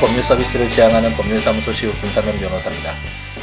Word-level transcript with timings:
법률 0.00 0.22
서비스를 0.22 0.66
지향하는 0.70 1.12
법률사무소 1.12 1.72
시우 1.72 1.92
김사면 1.92 2.38
변호사입니다. 2.38 2.94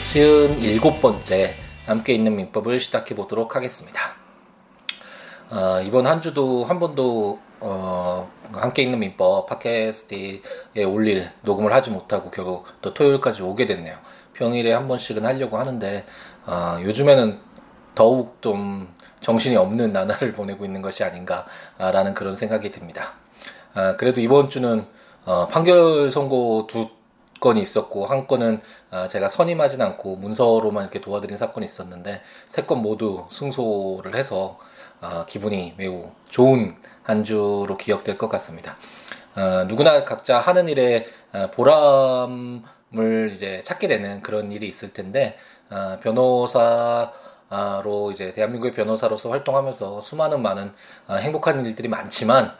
쉬운 0.07 0.57
일곱 0.57 0.99
번째 0.99 1.53
함께 1.85 2.15
있는 2.15 2.35
민법을 2.35 2.79
시작해 2.79 3.13
보도록 3.13 3.55
하겠습니다. 3.55 4.15
어, 5.51 5.79
이번 5.85 6.07
한 6.07 6.19
주도 6.19 6.63
한 6.63 6.79
번도 6.79 7.37
어, 7.59 8.31
함께 8.53 8.81
있는 8.81 8.97
민법 8.97 9.45
팟캐스트에 9.45 10.83
올릴 10.87 11.29
녹음을 11.43 11.71
하지 11.71 11.91
못하고 11.91 12.31
결국 12.31 12.65
또 12.81 12.91
토요일까지 12.91 13.43
오게 13.43 13.67
됐네요. 13.67 13.95
평일에 14.33 14.73
한 14.73 14.87
번씩은 14.87 15.25
하려고 15.25 15.59
하는데 15.59 16.05
어, 16.47 16.79
요즘에는 16.81 17.39
더욱 17.93 18.41
좀 18.41 18.91
정신이 19.19 19.55
없는 19.57 19.93
나날을 19.93 20.31
보내고 20.33 20.65
있는 20.65 20.81
것이 20.81 21.03
아닌가라는 21.03 22.15
그런 22.15 22.33
생각이 22.33 22.71
듭니다. 22.71 23.13
아, 23.75 23.95
그래도 23.95 24.21
이번 24.21 24.49
주는 24.49 24.87
어, 25.27 25.45
판결 25.47 26.09
선고 26.09 26.67
두 26.67 26.87
건이 27.41 27.61
있었고 27.61 28.05
한 28.05 28.27
건은 28.27 28.61
아, 28.91 29.09
제가 29.09 29.27
선임하진 29.27 29.81
않고 29.81 30.15
문서로만 30.15 30.83
이렇게 30.85 31.01
도와드린 31.01 31.35
사건이 31.35 31.65
있었는데 31.65 32.21
세 32.45 32.61
건 32.65 32.81
모두 32.81 33.25
승소를 33.29 34.15
해서 34.15 34.57
아, 35.01 35.25
기분이 35.27 35.73
매우 35.77 36.11
좋은 36.29 36.77
한 37.03 37.25
주로 37.25 37.75
기억될 37.77 38.17
것 38.17 38.29
같습니다. 38.29 38.77
아, 39.35 39.65
누구나 39.67 40.05
각자 40.05 40.39
하는 40.39 40.69
일에 40.69 41.05
아, 41.33 41.51
보람을 41.51 43.31
이제 43.33 43.61
찾게 43.65 43.89
되는 43.89 44.21
그런 44.23 44.53
일이 44.53 44.65
있을 44.69 44.93
텐데 44.93 45.37
아, 45.69 45.97
변호사 46.01 47.11
로 47.83 48.11
이제 48.11 48.31
대한민국의 48.31 48.71
변호사로서 48.73 49.29
활동하면서 49.29 49.99
수많은 50.01 50.41
많은 50.41 50.73
아, 51.07 51.15
행복한 51.15 51.65
일들이 51.65 51.89
많지만 51.89 52.53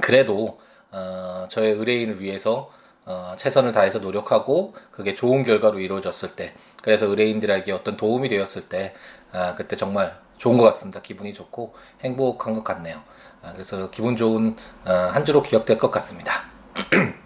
그래도 0.00 0.58
어, 0.96 1.46
저의 1.50 1.72
의뢰인을 1.74 2.20
위해서 2.20 2.70
어, 3.04 3.34
최선을 3.36 3.72
다해서 3.72 3.98
노력하고 3.98 4.74
그게 4.90 5.14
좋은 5.14 5.44
결과로 5.44 5.78
이루어졌을 5.78 6.34
때 6.34 6.54
그래서 6.82 7.06
의뢰인들에게 7.06 7.70
어떤 7.72 7.96
도움이 7.96 8.28
되었을 8.30 8.68
때 8.68 8.94
아, 9.30 9.54
그때 9.54 9.76
정말 9.76 10.18
좋은 10.38 10.56
것 10.56 10.64
같습니다. 10.64 11.00
기분이 11.02 11.34
좋고 11.34 11.74
행복한 12.02 12.54
것 12.54 12.64
같네요. 12.64 13.02
아, 13.42 13.52
그래서 13.52 13.90
기분 13.90 14.16
좋은 14.16 14.56
어, 14.86 14.90
한 14.90 15.24
주로 15.24 15.42
기억될 15.42 15.78
것 15.78 15.90
같습니다. 15.90 16.44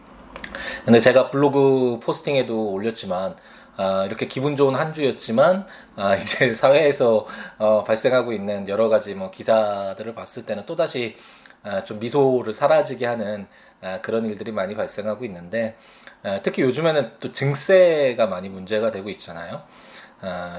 근데 0.84 0.98
제가 0.98 1.30
블로그 1.30 2.00
포스팅에도 2.02 2.72
올렸지만 2.72 3.36
아, 3.77 4.05
이렇게 4.05 4.27
기분 4.27 4.56
좋은 4.56 4.74
한 4.74 4.92
주였지만 4.92 5.66
아, 5.96 6.16
이제 6.16 6.55
사회에서 6.55 7.27
어, 7.58 7.84
발생하고 7.84 8.32
있는 8.32 8.68
여러 8.68 8.88
가지 8.88 9.14
뭐 9.14 9.30
기사들을 9.30 10.14
봤을 10.14 10.44
때는 10.44 10.66
또 10.66 10.77
다시 10.77 11.16
아, 11.16 11.39
좀 11.84 11.98
미소를 11.98 12.53
사라지게 12.53 13.06
하는 13.06 13.47
아, 13.83 14.00
그런 14.00 14.25
일들이 14.27 14.53
많이 14.53 14.75
발생하고 14.75 15.25
있는데 15.25 15.77
아, 16.22 16.41
특히 16.42 16.62
요즘에는 16.62 17.12
또 17.20 17.33
증세가 17.33 18.27
많이 18.27 18.48
문제가 18.48 18.91
되고 18.91 19.08
있잖아요. 19.11 19.62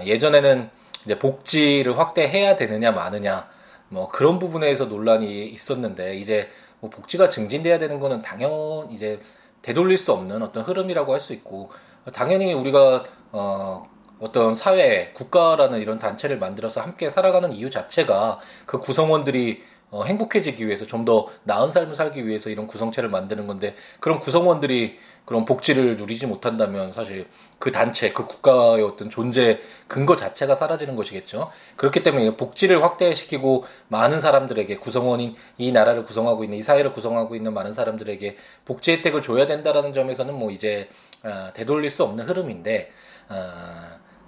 예전에는 0.05 0.69
이제 1.05 1.19
복지를 1.19 1.97
확대해야 1.99 2.55
되느냐 2.55 2.91
마느냐 2.91 3.47
뭐 3.89 4.07
그런 4.09 4.39
부분에서 4.39 4.85
논란이 4.85 5.45
있었는데 5.47 6.15
이제 6.15 6.49
뭐 6.79 6.89
복지가 6.89 7.29
증진돼야 7.29 7.77
되는 7.77 7.99
거는 7.99 8.21
당연 8.21 8.89
이제 8.89 9.19
되돌릴 9.61 9.97
수 9.97 10.13
없는 10.13 10.41
어떤 10.41 10.63
흐름이라고 10.63 11.13
할 11.13 11.19
수 11.19 11.33
있고 11.33 11.71
당연히 12.13 12.53
우리가 12.53 13.03
어 13.31 13.83
어떤 14.19 14.53
사회, 14.53 15.11
국가라는 15.13 15.81
이런 15.81 15.97
단체를 15.97 16.37
만들어서 16.37 16.81
함께 16.81 17.09
살아가는 17.09 17.51
이유 17.53 17.71
자체가 17.71 18.39
그 18.67 18.77
구성원들이 18.77 19.63
어, 19.91 20.03
행복해지기 20.05 20.65
위해서 20.65 20.85
좀 20.85 21.01
더 21.05 21.27
나은 21.43 21.69
삶을 21.69 21.95
살기 21.95 22.27
위해서 22.27 22.49
이런 22.49 22.67
구성체를 22.67 23.09
만드는 23.09 23.47
건데 23.47 23.75
그런 23.99 24.19
구성원들이 24.19 24.99
그런 25.25 25.45
복지를 25.45 25.97
누리지 25.97 26.27
못한다면 26.27 26.91
사실 26.91 27.27
그 27.59 27.71
단체, 27.71 28.09
그 28.09 28.25
국가의 28.25 28.83
어떤 28.83 29.09
존재 29.09 29.59
근거 29.87 30.15
자체가 30.15 30.55
사라지는 30.55 30.95
것이겠죠. 30.95 31.51
그렇기 31.77 32.03
때문에 32.03 32.37
복지를 32.37 32.83
확대시키고 32.83 33.65
많은 33.87 34.19
사람들에게 34.19 34.77
구성원인 34.77 35.35
이 35.57 35.71
나라를 35.71 36.05
구성하고 36.05 36.43
있는 36.43 36.57
이 36.57 36.63
사회를 36.63 36.93
구성하고 36.93 37.35
있는 37.35 37.53
많은 37.53 37.71
사람들에게 37.71 38.35
복지 38.65 38.91
혜택을 38.93 39.21
줘야 39.21 39.45
된다라는 39.45 39.93
점에서는 39.93 40.33
뭐 40.33 40.51
이제 40.51 40.89
어, 41.23 41.51
되돌릴 41.53 41.89
수 41.89 42.03
없는 42.03 42.27
흐름인데 42.27 42.91
어, 43.29 43.35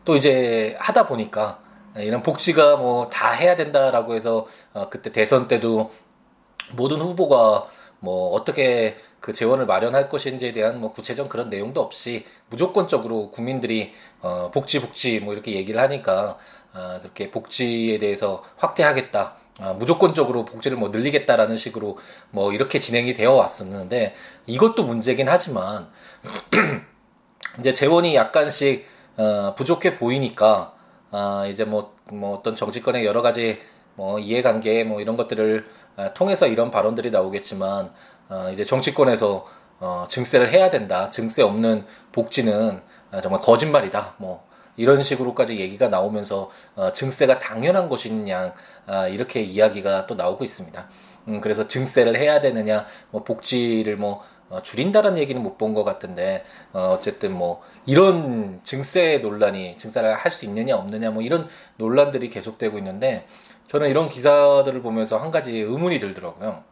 또 0.05 0.15
이제 0.15 0.75
하다 0.79 1.07
보니까 1.07 1.62
이런 1.97 2.23
복지가 2.23 2.77
뭐 2.77 3.09
다 3.09 3.31
해야 3.31 3.55
된다라고 3.55 4.15
해서 4.15 4.47
어, 4.73 4.89
그때 4.89 5.11
대선 5.11 5.47
때도 5.47 5.91
모든 6.71 6.99
후보가 6.99 7.67
뭐 7.99 8.31
어떻게 8.31 8.97
그 9.19 9.31
재원을 9.31 9.65
마련할 9.65 10.09
것인지에 10.09 10.51
대한 10.51 10.81
뭐 10.81 10.91
구체적 10.91 11.29
그런 11.29 11.49
내용도 11.49 11.81
없이 11.81 12.25
무조건적으로 12.49 13.31
국민들이 13.31 13.93
어 14.21 14.51
복지 14.53 14.81
복지 14.81 15.19
뭐 15.21 15.33
이렇게 15.33 15.53
얘기를 15.53 15.79
하니까 15.79 16.37
어 16.73 16.99
그렇게 17.01 17.31
복지에 17.31 17.97
대해서 17.99 18.43
확대하겠다. 18.57 19.35
아, 19.59 19.73
무조건적으로 19.73 20.45
복지를 20.45 20.77
뭐 20.77 20.89
늘리겠다라는 20.89 21.55
식으로 21.57 21.97
뭐 22.31 22.51
이렇게 22.53 22.79
진행이 22.79 23.13
되어 23.13 23.33
왔었는데 23.33 24.15
이것도 24.47 24.83
문제긴 24.83 25.29
하지만 25.29 25.89
이제 27.59 27.71
재원이 27.71 28.15
약간씩 28.15 28.85
어, 29.15 29.53
부족해 29.55 29.95
보이니까 29.95 30.73
아, 31.15 31.45
이제 31.45 31.63
뭐, 31.63 31.93
뭐 32.11 32.35
어떤 32.35 32.55
정치권의 32.55 33.05
여러 33.05 33.21
가지 33.21 33.61
뭐 33.95 34.17
이해관계 34.17 34.83
뭐 34.83 34.99
이런 34.99 35.15
것들을 35.15 35.65
아, 35.95 36.13
통해서 36.13 36.47
이런 36.47 36.71
발언들이 36.71 37.11
나오겠지만 37.11 37.91
어, 38.29 38.49
이제 38.51 38.63
정치권에서 38.63 39.45
어, 39.79 40.05
증세를 40.09 40.51
해야 40.51 40.71
된다. 40.71 41.11
증세 41.11 41.43
없는 41.43 41.85
복지는 42.11 42.81
아, 43.11 43.21
정말 43.21 43.41
거짓말이다. 43.41 44.15
뭐 44.17 44.43
이런 44.75 45.03
식으로까지 45.03 45.59
얘기가 45.59 45.87
나오면서 45.87 46.49
어, 46.75 46.91
증세가 46.91 47.37
당연한 47.37 47.89
것이냐 47.89 48.55
아, 48.87 49.07
이렇게 49.07 49.41
이야기가 49.41 50.07
또 50.07 50.15
나오고 50.15 50.43
있습니다. 50.43 50.89
음, 51.27 51.41
그래서 51.41 51.67
증세를 51.67 52.17
해야 52.17 52.41
되느냐, 52.41 52.85
뭐 53.11 53.23
복지를 53.23 53.97
뭐 53.97 54.13
어, 54.13 54.23
줄인다는 54.61 55.17
얘기는 55.17 55.41
못 55.41 55.57
본 55.57 55.73
것 55.73 55.83
같은데 55.83 56.43
어, 56.73 56.95
어쨌든 56.97 57.31
뭐 57.33 57.61
이런 57.85 58.59
증세 58.63 59.17
논란이 59.19 59.77
증세를 59.77 60.15
할 60.15 60.31
수 60.31 60.45
있느냐 60.45 60.75
없느냐 60.77 61.11
뭐 61.11 61.23
이런 61.23 61.47
논란들이 61.77 62.29
계속되고 62.29 62.77
있는데 62.77 63.25
저는 63.67 63.89
이런 63.89 64.09
기사들을 64.09 64.81
보면서 64.81 65.17
한 65.17 65.31
가지 65.31 65.57
의문이 65.57 65.99
들더라고요. 65.99 66.63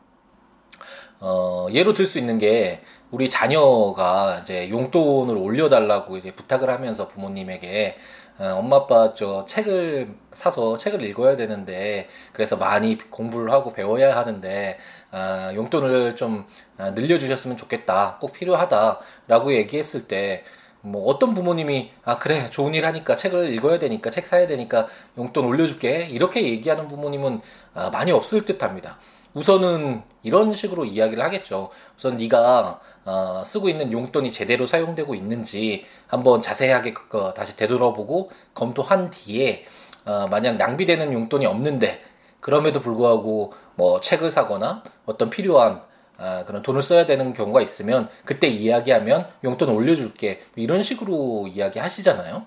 어, 1.20 1.68
예로 1.72 1.94
들 1.94 2.06
수 2.06 2.18
있는 2.18 2.38
게 2.38 2.82
우리 3.12 3.30
자녀가 3.30 4.40
이제 4.42 4.70
용돈을 4.70 5.38
올려달라고 5.38 6.18
이제 6.18 6.32
부탁을 6.32 6.70
하면서 6.70 7.08
부모님에게 7.08 7.96
어, 7.96 8.21
엄마 8.40 8.78
아빠 8.78 9.14
저 9.14 9.46
책을 9.46 10.16
사서 10.32 10.78
책을 10.78 11.02
읽어야 11.04 11.36
되는데 11.36 12.08
그래서 12.34 12.58
많이 12.58 12.98
공부를 12.98 13.52
하고 13.52 13.74
배워야 13.74 14.16
하는데 14.18 14.78
아, 15.12 15.52
용돈을 15.54 16.16
좀 16.16 16.46
아, 16.78 16.92
늘려주셨으면 16.92 17.58
좋겠다 17.58 18.18
꼭 18.20 18.34
필요하다라고 18.34 19.54
얘기했을 19.54 20.08
때 20.08 20.44
뭐 20.82 21.06
어떤 21.06 21.34
부모님이 21.34 21.92
아 22.04 22.18
그래 22.18 22.50
좋은 22.50 22.74
일 22.74 22.86
하니까 22.86 23.16
책을 23.16 23.54
읽어야 23.54 23.80
되니까 23.80 24.10
책 24.10 24.26
사야 24.26 24.48
되니까 24.48 24.88
용돈 25.18 25.46
올려줄게 25.46 26.08
이렇게 26.10 26.44
얘기하는 26.44 26.88
부모님은 26.88 27.42
아, 27.74 27.90
많이 27.92 28.12
없을 28.12 28.46
듯합니다. 28.46 28.98
우선은 29.34 30.04
이런 30.24 30.54
식으로 30.54 30.86
이야기를 30.86 31.24
하겠죠. 31.24 31.70
우선 31.98 32.18
네가 32.18 32.80
어, 33.06 33.42
쓰고 33.44 33.70
있는 33.70 33.92
용돈이 33.92 34.32
제대로 34.32 34.66
사용되고 34.66 35.16
있는지 35.16 35.86
한번 36.08 36.42
자세하게 36.42 36.94
그거 36.94 37.34
다시 37.34 37.56
되돌아보고 37.56 38.30
검토한 38.54 39.10
뒤에 39.10 39.66
어, 40.06 40.28
만약 40.30 40.58
낭비되는 40.58 41.14
용돈이 41.14 41.46
없는데 41.46 42.02
그럼에도 42.40 42.80
불구하고 42.80 43.54
뭐 43.76 44.02
책을 44.02 44.32
사거나 44.32 44.84
어떤 45.06 45.30
필요한 45.30 45.82
아, 46.18 46.46
그런 46.46 46.62
돈을 46.62 46.84
써야 46.84 47.08
되는 47.08 47.34
경우가 47.34 47.62
있으면 47.62 48.08
그때 48.26 48.48
이야기하면 48.48 49.28
용돈 49.44 49.70
올려줄게 49.70 50.42
이런 50.56 50.84
식으로 50.84 51.48
이야기하시잖아요. 51.48 52.46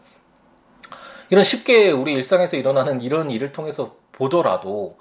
이런 1.30 1.42
쉽게 1.42 1.90
우리 1.90 2.12
일상에서 2.12 2.56
일어나는 2.56 3.00
이런 3.00 3.30
일을 3.30 3.52
통해서 3.52 3.96
보더라도 4.12 4.96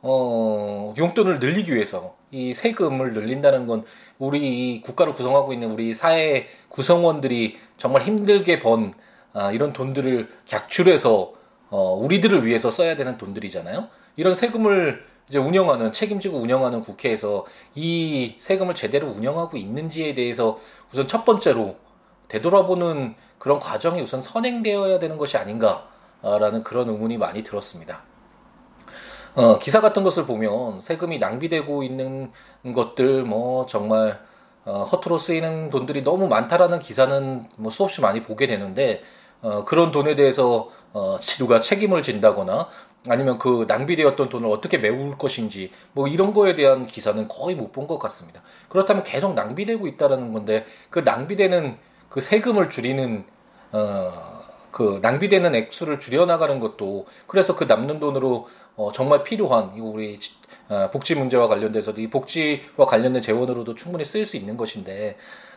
어, 0.00 0.94
용돈을 0.96 1.38
늘리기 1.40 1.74
위해서 1.74 2.16
이 2.30 2.54
세금을 2.54 3.14
늘린다는 3.14 3.66
건 3.66 3.84
우리 4.18 4.80
국가를 4.80 5.14
구성하고 5.14 5.52
있는 5.52 5.72
우리 5.72 5.94
사회 5.94 6.46
구성원들이 6.68 7.58
정말 7.76 8.02
힘들게 8.02 8.58
번 8.58 8.94
아, 9.32 9.50
이런 9.50 9.72
돈들을 9.72 10.28
객출해서 10.46 11.32
어, 11.70 11.92
우리들을 11.94 12.46
위해서 12.46 12.70
써야 12.70 12.96
되는 12.96 13.18
돈들이잖아요. 13.18 13.88
이런 14.16 14.34
세금을 14.34 15.04
이제 15.28 15.38
운영하는 15.38 15.92
책임지고 15.92 16.38
운영하는 16.38 16.80
국회에서 16.80 17.44
이 17.74 18.36
세금을 18.38 18.74
제대로 18.74 19.08
운영하고 19.08 19.56
있는지에 19.56 20.14
대해서 20.14 20.58
우선 20.90 21.06
첫 21.06 21.24
번째로 21.24 21.76
되돌아보는 22.28 23.14
그런 23.38 23.58
과정이 23.58 24.00
우선 24.00 24.20
선행되어야 24.20 24.98
되는 24.98 25.18
것이 25.18 25.36
아닌가라는 25.36 26.62
그런 26.64 26.88
의문이 26.88 27.18
많이 27.18 27.42
들었습니다. 27.42 28.02
어, 29.34 29.58
기사 29.58 29.80
같은 29.80 30.02
것을 30.02 30.26
보면 30.26 30.80
세금이 30.80 31.18
낭비되고 31.18 31.82
있는 31.82 32.32
것들 32.74 33.24
뭐 33.24 33.66
정말 33.66 34.20
어, 34.64 34.82
허투루 34.82 35.18
쓰이는 35.18 35.70
돈들이 35.70 36.02
너무 36.04 36.28
많다라는 36.28 36.78
기사는 36.80 37.46
뭐 37.56 37.70
수없이 37.70 38.00
많이 38.00 38.22
보게 38.22 38.46
되는데 38.46 39.02
어, 39.40 39.64
그런 39.64 39.90
돈에 39.92 40.14
대해서 40.14 40.68
어, 40.92 41.16
누가 41.38 41.60
책임을 41.60 42.02
진다거나 42.02 42.68
아니면 43.08 43.38
그 43.38 43.64
낭비되었던 43.68 44.28
돈을 44.28 44.50
어떻게 44.50 44.76
메울 44.78 45.16
것인지 45.16 45.70
뭐 45.92 46.08
이런 46.08 46.32
거에 46.34 46.54
대한 46.54 46.86
기사는 46.86 47.28
거의 47.28 47.54
못 47.54 47.72
본 47.72 47.86
것 47.86 47.98
같습니다. 47.98 48.42
그렇다면 48.68 49.04
계속 49.04 49.34
낭비되고 49.34 49.86
있다라는 49.86 50.32
건데 50.32 50.66
그 50.90 51.00
낭비되는 51.00 51.78
그 52.08 52.20
세금을 52.20 52.68
줄이는 52.70 53.24
어, 53.72 54.37
그 54.70 54.98
낭비되는 55.02 55.54
액수를 55.54 56.00
줄여나가는 56.00 56.58
것도 56.60 57.06
그래서 57.26 57.56
그 57.56 57.64
남는 57.64 58.00
돈으로 58.00 58.48
어, 58.76 58.92
정말 58.92 59.22
필요한 59.22 59.70
우리 59.78 60.18
어, 60.68 60.90
복지 60.92 61.14
문제와 61.14 61.48
관련돼서도 61.48 62.00
이 62.00 62.08
복지와 62.10 62.86
관련된 62.86 63.22
재원으로도 63.22 63.74
충분히 63.74 64.04
쓸수 64.04 64.36
있는 64.36 64.56
것인데 64.56 65.16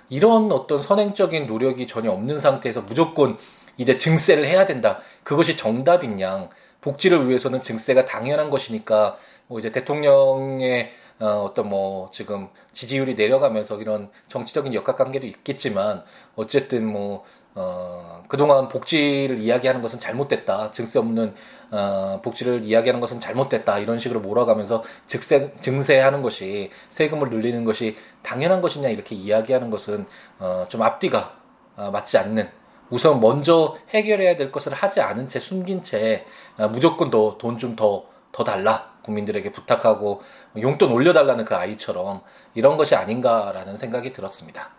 이런 0.09 0.51
어떤 0.51 0.81
선행적인 0.81 1.47
노력이 1.47 1.87
전혀 1.87 2.11
없는 2.11 2.39
상태에서 2.39 2.81
무조건 2.81 3.37
이제 3.77 3.95
증세를 3.95 4.45
해야 4.45 4.65
된다. 4.65 4.99
그것이 5.23 5.55
정답인 5.55 6.19
양 6.19 6.49
복지를 6.81 7.29
위해서는 7.29 7.61
증세가 7.61 8.05
당연한 8.05 8.49
것이니까 8.49 9.17
뭐 9.47 9.59
이제 9.59 9.71
대통령의 9.71 10.91
어, 11.19 11.45
어떤 11.45 11.69
뭐 11.69 12.09
지금 12.11 12.49
지지율이 12.71 13.13
내려가면서 13.13 13.79
이런 13.79 14.09
정치적인 14.27 14.73
역학관계도 14.73 15.27
있겠지만 15.27 16.03
어쨌든 16.35 16.87
뭐 16.87 17.23
어, 17.53 18.23
그동안 18.29 18.69
복지를 18.69 19.37
이야기하는 19.37 19.81
것은 19.81 19.99
잘못됐다. 19.99 20.71
증세 20.71 20.99
없는, 20.99 21.35
어, 21.71 22.21
복지를 22.23 22.63
이야기하는 22.63 23.01
것은 23.01 23.19
잘못됐다. 23.19 23.79
이런 23.79 23.99
식으로 23.99 24.21
몰아가면서 24.21 24.83
증세, 25.05 25.53
증세하는 25.59 26.21
것이, 26.21 26.71
세금을 26.87 27.29
늘리는 27.29 27.65
것이 27.65 27.97
당연한 28.23 28.61
것이냐, 28.61 28.89
이렇게 28.89 29.15
이야기하는 29.15 29.69
것은, 29.69 30.05
어, 30.39 30.65
좀 30.69 30.81
앞뒤가, 30.81 31.35
어, 31.75 31.91
맞지 31.91 32.17
않는, 32.19 32.49
우선 32.89 33.19
먼저 33.19 33.75
해결해야 33.89 34.35
될 34.37 34.51
것을 34.51 34.73
하지 34.73 35.01
않은 35.01 35.27
채 35.27 35.39
숨긴 35.39 35.81
채, 35.81 36.25
어, 36.57 36.67
무조건 36.69 37.09
더, 37.09 37.37
돈 37.37 37.57
좀 37.57 37.75
더, 37.75 38.05
더 38.31 38.43
달라. 38.45 38.91
국민들에게 39.03 39.51
부탁하고, 39.51 40.21
용돈 40.61 40.91
올려달라는 40.91 41.43
그 41.43 41.55
아이처럼, 41.55 42.21
이런 42.53 42.77
것이 42.77 42.95
아닌가라는 42.95 43.75
생각이 43.75 44.13
들었습니다. 44.13 44.69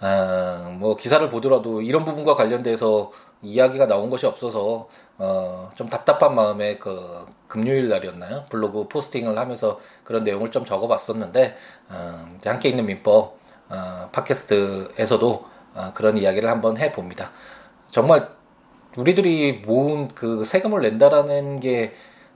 아, 0.00 0.76
뭐 0.78 0.96
기사를 0.96 1.28
보더라도 1.30 1.80
이런 1.82 2.04
부분과 2.04 2.34
관련돼서 2.34 3.12
이야기가 3.42 3.86
나온 3.86 4.10
것이 4.10 4.26
없어서 4.26 4.88
어, 5.18 5.70
좀 5.74 5.88
답답한 5.88 6.34
마음에 6.34 6.78
그 6.78 7.26
금요일 7.46 7.88
날이었나요? 7.88 8.46
블로그 8.48 8.88
포스팅을 8.88 9.38
하면서 9.38 9.78
그런 10.02 10.24
내용을 10.24 10.50
좀 10.50 10.64
적어봤었는데 10.64 11.56
어, 11.90 12.28
함께 12.44 12.68
있는 12.70 12.86
민법 12.86 13.38
어, 13.68 14.08
팟캐스트에서도 14.12 15.44
어, 15.74 15.90
그런 15.94 16.16
이야기를 16.16 16.48
한번 16.48 16.78
해봅니다. 16.78 17.30
정말 17.90 18.28
우리들이 18.96 19.64
모은 19.66 20.08
그 20.08 20.44
세금을 20.44 20.82
낸다라는 20.82 21.60
게 21.60 21.92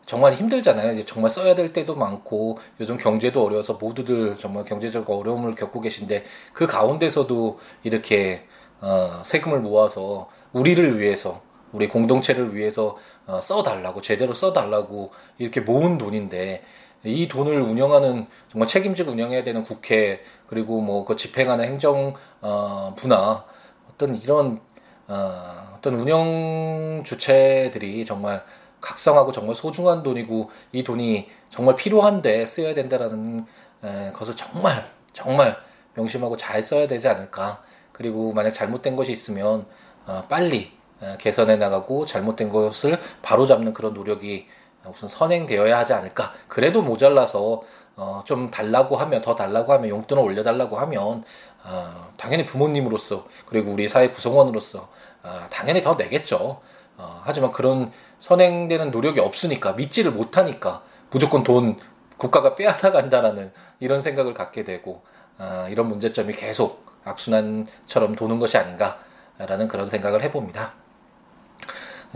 정말 0.09 0.33
힘들잖아요. 0.33 0.93
이제 0.93 1.05
정말 1.05 1.31
써야 1.31 1.55
될 1.55 1.75
때도 1.75 1.95
많고 1.95 2.59
요즘 2.81 2.97
경제도 2.97 3.45
어려워서 3.45 3.75
모두들 3.75 4.37
정말 4.39 4.65
경제적 4.65 5.09
어려움을 5.11 5.55
겪고 5.55 5.83
계신데 5.83 6.25
그 6.55 6.67
가운데서도 6.67 7.59
이렇게 7.83 8.47
어, 8.81 9.21
세금을 9.23 9.61
모아서 9.61 10.31
우리를 10.55 10.99
위해서 10.99 11.43
우리 11.73 11.89
공동체를 11.89 12.57
위해서 12.57 12.97
어, 13.27 13.43
써달라고 13.43 14.01
제대로 14.01 14.33
써달라고 14.33 15.11
이렇게 15.37 15.61
모은 15.61 15.99
돈인데 15.99 16.63
이 17.05 17.29
돈을 17.29 17.61
운영하는 17.61 18.29
정말 18.51 18.67
책임지고 18.67 19.13
운영해야 19.13 19.45
되는 19.45 19.63
국회 19.63 20.23
그리고 20.47 20.81
뭐 20.81 21.05
그 21.05 21.17
집행하는 21.17 21.67
행정 21.67 22.15
어, 22.41 22.95
부나 22.97 23.45
어떤 23.91 24.17
이런 24.17 24.59
어, 25.07 25.75
어떤 25.77 25.95
운영 25.97 27.03
주체들이 27.05 28.07
정말 28.07 28.43
각성하고 28.81 29.33
정말 29.33 29.55
소중한 29.55 30.03
돈이고 30.03 30.51
이 30.73 30.85
돈이 30.85 31.29
정말 31.51 31.75
필요한데 31.75 32.47
쓰여야 32.47 32.75
된다라는 32.75 33.47
에, 33.85 34.13
것을 34.13 34.37
정말 34.37 34.91
정말 35.13 35.57
명심하고 35.95 36.37
잘 36.37 36.63
써야 36.63 36.87
되지 36.87 37.09
않을까. 37.09 37.63
그리고 37.93 38.33
만약 38.33 38.51
잘못된 38.51 38.97
것이 38.97 39.13
있으면 39.13 39.67
어, 40.07 40.25
빨리 40.29 40.73
에, 41.03 41.17
개선해 41.19 41.57
나가고 41.57 42.07
잘못된 42.07 42.49
것을 42.49 42.99
바로잡는 43.23 43.75
그런 43.75 43.95
노력이 43.95 44.47
우선 44.87 45.09
선행되어야 45.09 45.77
하지 45.77 45.93
않을까. 45.93 46.33
그래도 46.47 46.83
모자라서 46.83 47.63
어, 47.97 48.23
좀 48.25 48.51
달라고 48.51 48.97
하면 48.97 49.21
더 49.21 49.35
달라고 49.35 49.73
하면 49.73 49.89
용돈을 49.89 50.23
올려달라고 50.23 50.79
하면 50.79 51.25
어, 51.65 52.13
당연히 52.17 52.45
부모님으로서 52.45 53.27
그리고 53.47 53.73
우리 53.73 53.89
사회 53.89 54.11
구성원으로서 54.11 54.89
어, 55.25 55.47
당연히 55.51 55.83
더 55.83 55.95
내겠죠. 55.95 56.61
어, 56.97 57.23
하지만 57.25 57.51
그런 57.51 57.91
선행되는 58.21 58.91
노력이 58.91 59.21
없으니까 59.21 59.73
믿지를 59.73 60.13
못하니까 60.13 60.83
무조건 61.11 61.43
돈 61.43 61.77
국가가 62.17 62.55
빼앗아 62.55 62.93
간다라는 62.93 63.53
이런 63.81 64.01
생각을 64.01 64.35
갖게 64.35 64.65
되고 64.65 65.03
어, 65.39 65.67
이런 65.71 65.87
문제점이 65.89 66.35
계속 66.35 66.85
악순환처럼 67.05 68.17
도는 68.17 68.39
것이 68.39 68.59
아닌가라는 68.59 69.69
그런 69.69 69.87
생각을 69.87 70.23
해봅니다. 70.23 70.75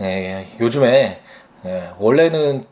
예, 0.01 0.45
요즘에 0.59 1.21
예, 1.65 1.93
원래는 1.97 2.65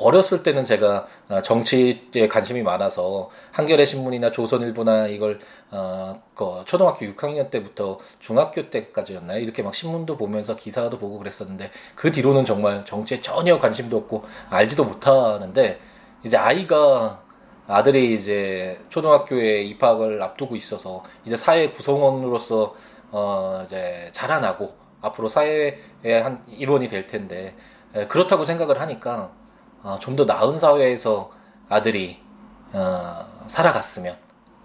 어렸을 0.00 0.42
때는 0.42 0.64
제가 0.64 1.06
어, 1.28 1.42
정치에 1.42 2.28
관심이 2.30 2.62
많아서 2.62 3.30
한겨레 3.52 3.84
신문이나 3.84 4.30
조선일보나 4.30 5.08
이걸 5.08 5.38
어, 5.70 6.22
그 6.34 6.62
초등학교 6.66 7.06
6학년 7.06 7.50
때부터 7.50 7.98
중학교 8.18 8.68
때까지였나요? 8.70 9.40
이렇게 9.40 9.62
막 9.62 9.74
신문도 9.74 10.16
보면서 10.16 10.56
기사도 10.56 10.98
보고 10.98 11.18
그랬었는데 11.18 11.70
그 11.94 12.12
뒤로는 12.12 12.44
정말 12.44 12.84
정치에 12.84 13.20
전혀 13.20 13.56
관심도 13.56 13.96
없고 13.96 14.24
알지도 14.50 14.84
못하는데 14.84 15.80
이제 16.24 16.36
아이가 16.36 17.22
아들이 17.66 18.14
이제 18.14 18.80
초등학교에 18.90 19.62
입학을 19.62 20.22
앞두고 20.22 20.54
있어서 20.56 21.02
이제 21.24 21.36
사회 21.36 21.70
구성원으로서 21.70 22.74
어 23.10 23.62
이제 23.64 24.08
자라나고 24.12 24.74
앞으로 25.00 25.28
사회의 25.28 25.78
한 26.04 26.44
일원이 26.48 26.86
될 26.88 27.06
텐데 27.06 27.56
그렇다고 28.08 28.44
생각을 28.44 28.80
하니까 28.80 29.32
어, 29.86 29.98
좀 30.00 30.16
더 30.16 30.24
나은 30.24 30.58
사회에서 30.58 31.30
아들이 31.68 32.20
어, 32.72 33.24
살아갔으면 33.46 34.16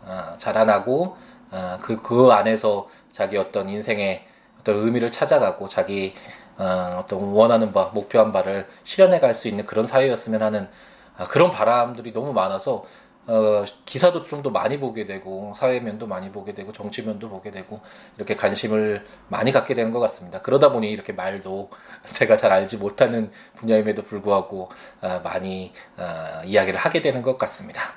어, 0.03 0.33
자라나고 0.37 1.15
어, 1.51 1.77
그, 1.81 2.01
그 2.01 2.31
안에서 2.31 2.87
자기 3.11 3.37
어떤 3.37 3.69
인생의 3.69 4.25
어떤 4.59 4.77
의미를 4.77 5.11
찾아가고 5.11 5.67
자기 5.67 6.13
어, 6.57 7.01
어떤 7.03 7.19
원하는 7.33 7.71
바, 7.71 7.85
목표한 7.93 8.31
바를 8.31 8.67
실현해 8.83 9.19
갈 9.19 9.33
수 9.35 9.47
있는 9.47 9.65
그런 9.67 9.85
사회였으면 9.85 10.41
하는 10.41 10.69
아, 11.17 11.23
그런 11.25 11.51
바람들이 11.51 12.13
너무 12.13 12.33
많아서 12.33 12.83
어, 13.27 13.63
기사도 13.85 14.25
좀 14.25 14.41
더 14.41 14.49
많이 14.49 14.79
보게 14.79 15.05
되고 15.05 15.53
사회면도 15.55 16.07
많이 16.07 16.31
보게 16.31 16.53
되고 16.53 16.71
정치면도 16.71 17.29
보게 17.29 17.51
되고 17.51 17.79
이렇게 18.17 18.35
관심을 18.35 19.05
많이 19.27 19.51
갖게 19.51 19.73
되는 19.75 19.91
것 19.91 19.99
같습니다. 19.99 20.41
그러다 20.41 20.71
보니 20.71 20.89
이렇게 20.91 21.13
말도 21.13 21.69
제가 22.11 22.37
잘 22.37 22.51
알지 22.51 22.77
못하는 22.77 23.31
분야임에도 23.55 24.01
불구하고 24.03 24.69
어, 25.01 25.19
많이 25.23 25.73
어, 25.97 26.43
이야기를 26.45 26.79
하게 26.79 27.01
되는 27.01 27.21
것 27.21 27.37
같습니다. 27.37 27.93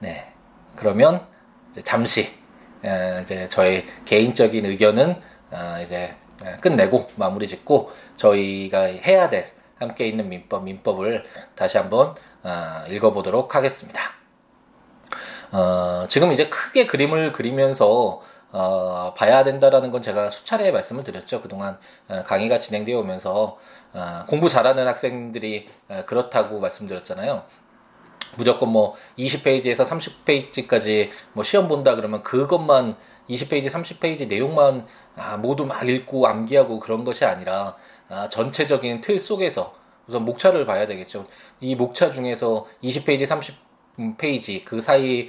네, 0.00 0.32
그러면 0.76 1.26
이제 1.70 1.80
잠시 1.82 2.28
어, 2.84 3.20
이제 3.22 3.48
저의 3.48 3.86
개인적인 4.04 4.66
의견은 4.66 5.20
어, 5.50 5.76
이제 5.82 6.14
끝내고 6.62 7.10
마무리 7.16 7.48
짓고 7.48 7.90
저희가 8.16 8.82
해야 8.82 9.28
될 9.28 9.50
함께 9.76 10.06
있는 10.06 10.28
민법 10.28 10.64
민법을 10.64 11.24
다시 11.54 11.78
한번 11.78 12.14
어, 12.48 12.86
읽어보도록 12.88 13.54
하겠습니다. 13.54 14.00
어, 15.52 16.06
지금 16.08 16.32
이제 16.32 16.48
크게 16.48 16.86
그림을 16.86 17.32
그리면서 17.32 18.22
어, 18.50 19.12
봐야 19.14 19.44
된다라는 19.44 19.90
건 19.90 20.00
제가 20.00 20.30
수차례 20.30 20.70
말씀을 20.70 21.04
드렸죠. 21.04 21.42
그동안 21.42 21.78
어, 22.08 22.22
강의가 22.24 22.58
진행되어 22.58 23.00
오면서 23.00 23.58
어, 23.92 24.24
공부 24.26 24.48
잘하는 24.48 24.86
학생들이 24.86 25.68
어, 25.90 26.02
그렇다고 26.06 26.58
말씀드렸잖아요. 26.60 27.44
무조건 28.36 28.70
뭐 28.70 28.94
20페이지에서 29.18 29.84
30페이지까지 29.84 31.10
뭐 31.34 31.44
시험 31.44 31.68
본다 31.68 31.96
그러면 31.96 32.22
그것만 32.22 32.96
20페이지, 33.28 33.66
30페이지 33.66 34.26
내용만 34.26 34.86
아, 35.16 35.36
모두 35.36 35.66
막 35.66 35.86
읽고 35.86 36.26
암기하고 36.26 36.80
그런 36.80 37.04
것이 37.04 37.26
아니라 37.26 37.76
아, 38.08 38.28
전체적인 38.30 39.02
틀 39.02 39.20
속에서 39.20 39.77
우선 40.08 40.24
목차를 40.24 40.66
봐야 40.66 40.86
되겠죠. 40.86 41.26
이 41.60 41.74
목차 41.74 42.10
중에서 42.10 42.66
20페이지, 42.82 43.24
30페이지 43.96 44.64
그 44.64 44.80
사이에 44.80 45.28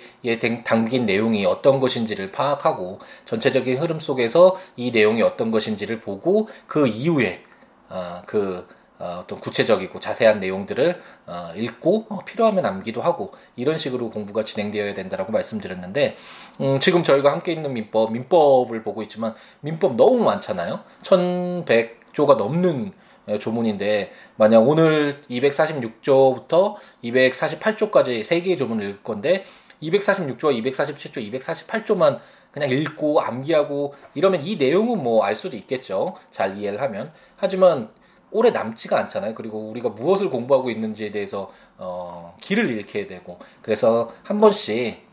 담긴 0.63 1.05
내용이 1.05 1.45
어떤 1.45 1.79
것인지를 1.79 2.31
파악하고 2.31 2.99
전체적인 3.25 3.77
흐름 3.77 3.99
속에서 3.99 4.55
이 4.75 4.91
내용이 4.91 5.21
어떤 5.21 5.51
것인지를 5.51 5.99
보고 6.01 6.47
그 6.65 6.87
이후에 6.87 7.43
아, 7.89 8.23
그 8.25 8.65
어, 8.99 9.23
떤 9.27 9.39
구체적이고 9.39 9.99
자세한 9.99 10.41
내용들을 10.41 11.01
어, 11.25 11.51
읽고 11.55 12.07
어, 12.09 12.19
필요하면 12.25 12.63
남기도 12.63 13.01
하고 13.01 13.31
이런 13.55 13.77
식으로 13.77 14.09
공부가 14.09 14.43
진행되어야 14.43 14.93
된다라고 14.93 15.31
말씀드렸는데 15.31 16.17
음, 16.59 16.79
지금 16.81 17.03
저희가 17.03 17.31
함께 17.31 17.53
있는 17.53 17.73
민법 17.73 18.11
민법을 18.11 18.83
보고 18.83 19.01
있지만 19.03 19.35
민법 19.61 19.95
너무 19.95 20.23
많잖아요. 20.25 20.81
1100조가 21.03 22.35
넘는 22.35 22.91
조문인데 23.37 24.11
만약 24.37 24.59
오늘 24.61 25.21
246조부터 25.29 26.75
248조까지 27.03 28.23
세 28.23 28.41
개의 28.41 28.57
조문을 28.57 28.85
읽을 28.85 29.03
건데 29.03 29.43
246조와 29.83 30.63
247조, 30.63 31.39
248조만 31.39 32.17
그냥 32.51 32.69
읽고 32.69 33.21
암기하고 33.21 33.93
이러면 34.15 34.41
이 34.43 34.55
내용은 34.55 35.03
뭐 35.03 35.23
알 35.23 35.35
수도 35.35 35.55
있겠죠. 35.57 36.15
잘 36.31 36.57
이해를 36.57 36.81
하면. 36.81 37.11
하지만 37.35 37.89
오래 38.31 38.51
남지가 38.51 38.97
않잖아요. 38.99 39.35
그리고 39.35 39.69
우리가 39.69 39.89
무엇을 39.89 40.29
공부하고 40.29 40.69
있는지에 40.69 41.11
대해서 41.11 41.51
어, 41.77 42.35
길을 42.41 42.69
잃게 42.69 43.07
되고 43.07 43.39
그래서 43.61 44.11
한 44.23 44.39
번씩 44.39 45.07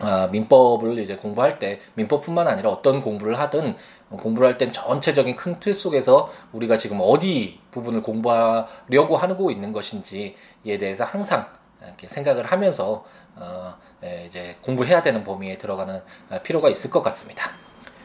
아, 0.00 0.28
민법을 0.30 0.98
이제 0.98 1.16
공부할 1.16 1.58
때 1.58 1.80
민법뿐만 1.94 2.46
아니라 2.46 2.70
어떤 2.70 3.00
공부를 3.00 3.38
하든 3.38 3.74
공부를 4.16 4.48
할 4.48 4.58
땐 4.58 4.72
전체적인 4.72 5.36
큰 5.36 5.60
틀 5.60 5.74
속에서 5.74 6.30
우리가 6.52 6.76
지금 6.78 6.98
어디 7.00 7.60
부분을 7.70 8.02
공부하려고 8.02 9.16
하고 9.16 9.50
있는 9.50 9.72
것인지에 9.72 10.78
대해서 10.78 11.04
항상 11.04 11.46
이렇게 11.84 12.08
생각을 12.08 12.44
하면서 12.46 13.04
어, 13.36 13.74
예, 14.02 14.24
이제 14.26 14.56
공부해야 14.62 15.02
되는 15.02 15.22
범위에 15.24 15.58
들어가는 15.58 16.02
어, 16.30 16.38
필요가 16.42 16.68
있을 16.68 16.90
것 16.90 17.02
같습니다. 17.02 17.52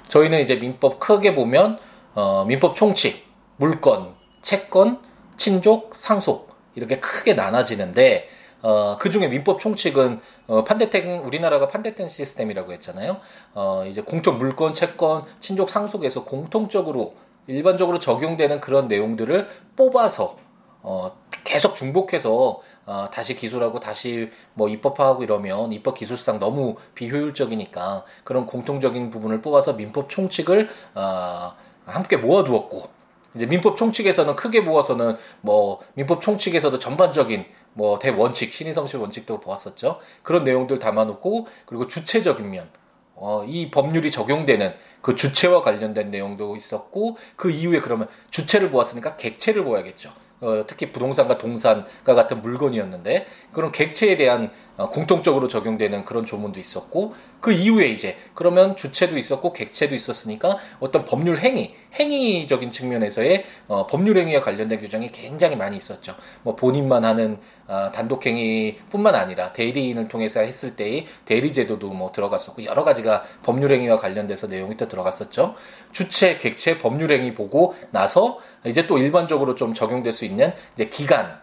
저희는 0.09 0.41
이제 0.41 0.55
민법 0.55 0.99
크게 0.99 1.33
보면 1.33 1.79
어, 2.13 2.45
민법 2.45 2.75
총칙, 2.75 3.25
물건, 3.57 4.13
채권, 4.41 5.01
친족, 5.37 5.95
상속 5.95 6.53
이렇게 6.75 6.99
크게 6.99 7.33
나눠지는데 7.33 8.27
어, 8.63 8.97
그 8.97 9.09
중에 9.09 9.27
민법 9.27 9.59
총칙은 9.59 10.21
어, 10.47 10.63
판대택 10.63 11.25
우리나라가 11.25 11.67
판대택 11.67 12.09
시스템이라고 12.09 12.73
했잖아요. 12.73 13.17
어, 13.53 13.85
이제 13.85 14.01
공통 14.01 14.37
물권, 14.37 14.73
채권, 14.73 15.23
친족, 15.39 15.69
상속에서 15.69 16.23
공통적으로 16.23 17.13
일반적으로 17.45 17.99
적용되는 17.99 18.61
그런 18.61 18.87
내용들을 18.87 19.47
뽑아서 19.75 20.37
어, 20.81 21.11
계속 21.43 21.75
중복해서 21.75 22.61
어, 22.85 23.09
다시 23.11 23.35
기술하고 23.35 23.79
다시 23.79 24.29
뭐 24.53 24.69
입법화하고 24.69 25.23
이러면 25.23 25.73
입법 25.73 25.97
기술상 25.97 26.39
너무 26.39 26.77
비효율적이니까 26.95 28.05
그런 28.23 28.45
공통적인 28.45 29.09
부분을 29.09 29.41
뽑아서 29.41 29.73
민법 29.73 30.09
총칙을 30.09 30.69
어, 30.95 31.53
함께 31.85 32.15
모아두었고 32.15 32.92
이제 33.35 33.45
민법 33.45 33.77
총칙에서는 33.77 34.35
크게 34.35 34.61
모아서는 34.61 35.17
뭐 35.41 35.79
민법 35.95 36.21
총칙에서도 36.21 36.77
전반적인 36.79 37.45
뭐 37.73 37.97
대원칙 37.99 38.53
신의성실 38.53 38.99
원칙도 38.99 39.39
보았었죠 39.39 39.99
그런 40.21 40.43
내용들 40.43 40.79
담아놓고 40.79 41.47
그리고 41.65 41.87
주체적인 41.87 42.49
면 42.51 42.69
어, 43.15 43.45
이 43.47 43.69
법률이 43.71 44.11
적용되는 44.11 44.73
그 45.01 45.15
주체와 45.15 45.61
관련된 45.61 46.11
내용도 46.11 46.55
있었고 46.55 47.17
그 47.35 47.51
이후에 47.51 47.79
그러면 47.79 48.07
주체를 48.31 48.71
보았으니까 48.71 49.15
객체를 49.17 49.63
보아야겠죠. 49.63 50.11
어, 50.41 50.65
특히 50.67 50.91
부동산과 50.91 51.37
동산과 51.37 52.15
같은 52.15 52.41
물건이었는데 52.41 53.25
그런 53.53 53.71
객체에 53.71 54.17
대한 54.17 54.51
어, 54.72 54.72
공통적으로 54.77 55.47
적용되는 55.47 56.03
그런 56.03 56.25
조문도 56.25 56.59
있었고 56.59 57.13
그 57.39 57.51
이후에 57.51 57.87
이제 57.87 58.17
그러면 58.33 58.75
주체도 58.75 59.17
있었고 59.17 59.53
객체도 59.53 59.93
있었으니까 59.93 60.57
어떤 60.79 61.05
법률 61.05 61.37
행위 61.37 61.75
행위적인 61.93 62.71
측면에서의 62.71 63.43
어, 63.67 63.85
법률 63.85 64.17
행위와 64.17 64.41
관련된 64.41 64.79
규정이 64.79 65.11
굉장히 65.11 65.55
많이 65.55 65.77
있었죠. 65.77 66.15
뭐 66.41 66.55
본인만 66.55 67.05
하는 67.05 67.37
어, 67.67 67.91
단독 67.93 68.25
행위뿐만 68.25 69.13
아니라 69.13 69.53
대리인을 69.53 70.07
통해서 70.07 70.41
했을 70.41 70.75
때의 70.75 71.05
대리 71.25 71.53
제도도 71.53 71.89
뭐 71.89 72.11
들어갔었고 72.11 72.63
여러 72.65 72.83
가지가 72.83 73.23
법률 73.43 73.73
행위와 73.73 73.97
관련돼서 73.97 74.47
내용이 74.47 74.75
또 74.77 74.87
들어갔었죠. 74.87 75.53
주체 75.91 76.39
객체 76.39 76.79
법률 76.79 77.11
행위 77.11 77.35
보고 77.35 77.75
나서 77.91 78.39
이제 78.65 78.87
또 78.87 78.97
일반적으로 78.97 79.53
좀 79.53 79.75
적용될 79.75 80.11
수 80.11 80.25
있는 80.25 80.51
이제 80.73 80.89
기간 80.89 81.39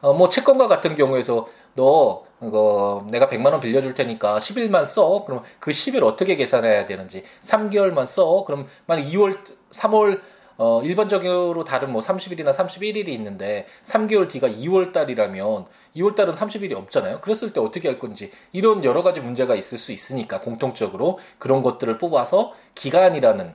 어, 0.00 0.12
뭐 0.12 0.28
채권과 0.28 0.66
같은 0.66 0.96
경우에서 0.96 1.46
너 1.74 2.24
이거 2.42 3.06
내가 3.10 3.28
100만 3.28 3.52
원 3.52 3.60
빌려줄 3.60 3.94
테니까 3.94 4.38
10일만 4.38 4.84
써. 4.84 5.24
그럼 5.24 5.42
그 5.60 5.70
10일 5.70 6.02
어떻게 6.02 6.36
계산해야 6.36 6.86
되는지 6.86 7.24
3개월만 7.42 8.06
써. 8.06 8.44
그럼 8.44 8.66
만약 8.86 9.04
2월 9.04 9.36
3월 9.70 10.20
어, 10.58 10.82
일반적으로 10.82 11.64
다른 11.64 11.90
뭐 11.92 12.00
30일이나 12.00 12.52
31일이 12.52 13.08
있는데 13.08 13.66
3개월 13.82 14.28
뒤가 14.28 14.48
2월 14.48 14.92
달이라면 14.92 15.66
2월 15.96 16.14
달은 16.14 16.34
30일이 16.34 16.76
없잖아요. 16.76 17.20
그랬을 17.20 17.52
때 17.52 17.60
어떻게 17.60 17.88
할 17.88 17.98
건지 17.98 18.30
이런 18.52 18.84
여러 18.84 19.02
가지 19.02 19.20
문제가 19.20 19.54
있을 19.54 19.78
수 19.78 19.92
있으니까 19.92 20.40
공통적으로 20.40 21.18
그런 21.38 21.62
것들을 21.62 21.98
뽑아서 21.98 22.52
기간이라는 22.74 23.54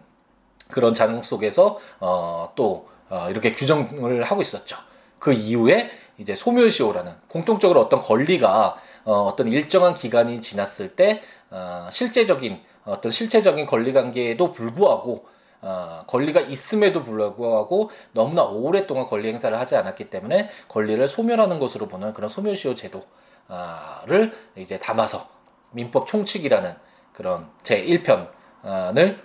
그런 0.70 0.94
장르 0.94 1.22
속에서 1.22 1.77
어, 2.00 2.51
또 2.56 2.89
어, 3.10 3.27
이렇게 3.29 3.51
규정을 3.51 4.24
하고 4.24 4.41
있었죠. 4.41 4.77
그 5.20 5.34
이후에 5.34 5.89
이제 6.18 6.36
소멸시효라는 6.36 7.14
공통적으로 7.28 7.82
어떤 7.82 8.02
권리가 8.02 8.76
어, 9.06 9.14
어떤 9.22 9.48
일정한 9.48 9.94
기간이 9.94 10.42
지났을 10.42 10.96
때 10.96 11.22
어, 11.50 11.88
실제적인 11.92 12.60
어떤 12.86 13.12
실체적인 13.12 13.66
권리 13.66 13.94
관계에도 13.94 14.52
불구하고 14.52 15.26
어, 15.62 16.04
권리가 16.08 16.42
있음에도 16.42 17.04
불구하고 17.04 17.90
너무나 18.14 18.44
오랫동안 18.44 19.06
권리 19.06 19.28
행사를 19.28 19.58
하지 19.58 19.76
않았기 19.76 20.10
때문에 20.10 20.50
권리를 20.68 21.08
소멸하는 21.08 21.60
것으로 21.60 21.88
보는 21.88 22.14
그런 22.14 22.30
소멸시효 22.30 22.76
제도를 22.76 24.32
이제 24.56 24.78
담아서 24.80 25.28
민법 25.72 26.08
총칙이라는 26.08 26.76
그런 27.14 27.50
제 27.64 27.84
1편을 27.84 29.18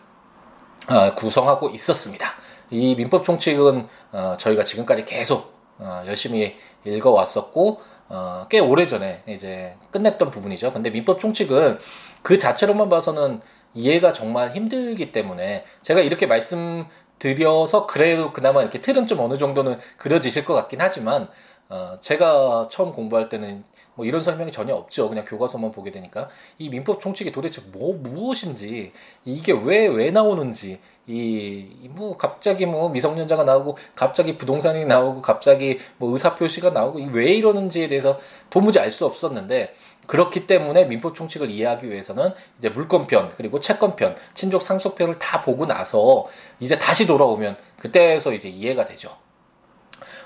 어, 0.89 1.15
구성하고 1.15 1.71
있었습니다. 1.71 2.27
이 2.71 2.95
민법 2.97 3.25
총칙은 3.25 3.87
어, 4.13 4.35
저희가 4.39 4.65
지금까지 4.65 5.05
계속 5.05 5.53
어, 5.83 6.03
열심히 6.07 6.57
읽어왔었고 6.85 7.81
어, 8.09 8.47
꽤 8.49 8.59
오래 8.59 8.87
전에 8.87 9.23
이제 9.27 9.75
끝냈던 9.91 10.31
부분이죠. 10.31 10.73
근데 10.73 10.91
민법 10.91 11.19
총칙은 11.21 11.79
그 12.23 12.39
자체로만 12.39 12.89
봐서는 12.89 13.41
이해가 13.75 14.12
정말 14.12 14.51
힘들기 14.51 15.12
때문에 15.12 15.65
제가 15.83 16.01
이렇게 16.01 16.27
말씀드려서 16.27 17.87
그래도 17.87 18.33
그나마 18.33 18.61
이렇게 18.61 18.81
틀은 18.81 19.07
좀 19.07 19.21
어느 19.21 19.39
정도는 19.39 19.79
그려지실 19.97 20.45
것 20.45 20.55
같긴 20.55 20.81
하지만 20.81 21.29
어, 21.69 21.97
제가 22.01 22.69
처음 22.71 22.93
공부할 22.93 23.29
때는 23.29 23.65
뭐 23.95 24.07
이런 24.07 24.23
설명이 24.23 24.53
전혀 24.53 24.75
없죠. 24.75 25.09
그냥 25.09 25.25
교과서만 25.25 25.71
보게 25.71 25.91
되니까 25.91 26.29
이 26.59 26.69
민법 26.69 27.01
총칙이 27.01 27.31
도대체 27.33 27.63
뭐 27.73 27.95
무엇인지 27.97 28.93
이게 29.25 29.53
왜왜 29.53 30.11
나오는지 30.11 30.81
이 31.07 31.83
뭐 31.95 32.17
갑자기 32.17 32.67
뭐 32.67 32.89
미성년자가 32.89 33.45
나오고 33.45 33.77
갑자기 33.95 34.37
부동산이 34.37 34.85
나오고 34.85 35.23
갑자기 35.23 35.79
뭐 35.99 36.11
의사 36.13 36.35
표시가 36.35 36.71
나오고 36.71 37.01
왜 37.13 37.33
이러는지에 37.35 37.89
대해서 37.89 38.19
도무지 38.51 38.79
알 38.79 38.91
수 38.91 39.07
없었는데 39.07 39.75
그렇기 40.07 40.47
때문에 40.47 40.85
민법 40.85 41.15
총칙을 41.15 41.49
이해하기 41.51 41.89
위해서는 41.91 42.33
이제 42.59 42.69
물권편 42.69 43.33
그리고 43.37 43.61
채권편 43.61 44.17
친족 44.35 44.61
상속편을 44.61 45.19
다 45.19 45.41
보고 45.41 45.65
나서 45.67 46.27
이제 46.61 46.79
다시 46.79 47.07
돌아오면 47.07 47.57
그때에서 47.79 48.33
이제 48.35 48.49
이해가 48.49 48.85
되죠. 48.85 49.11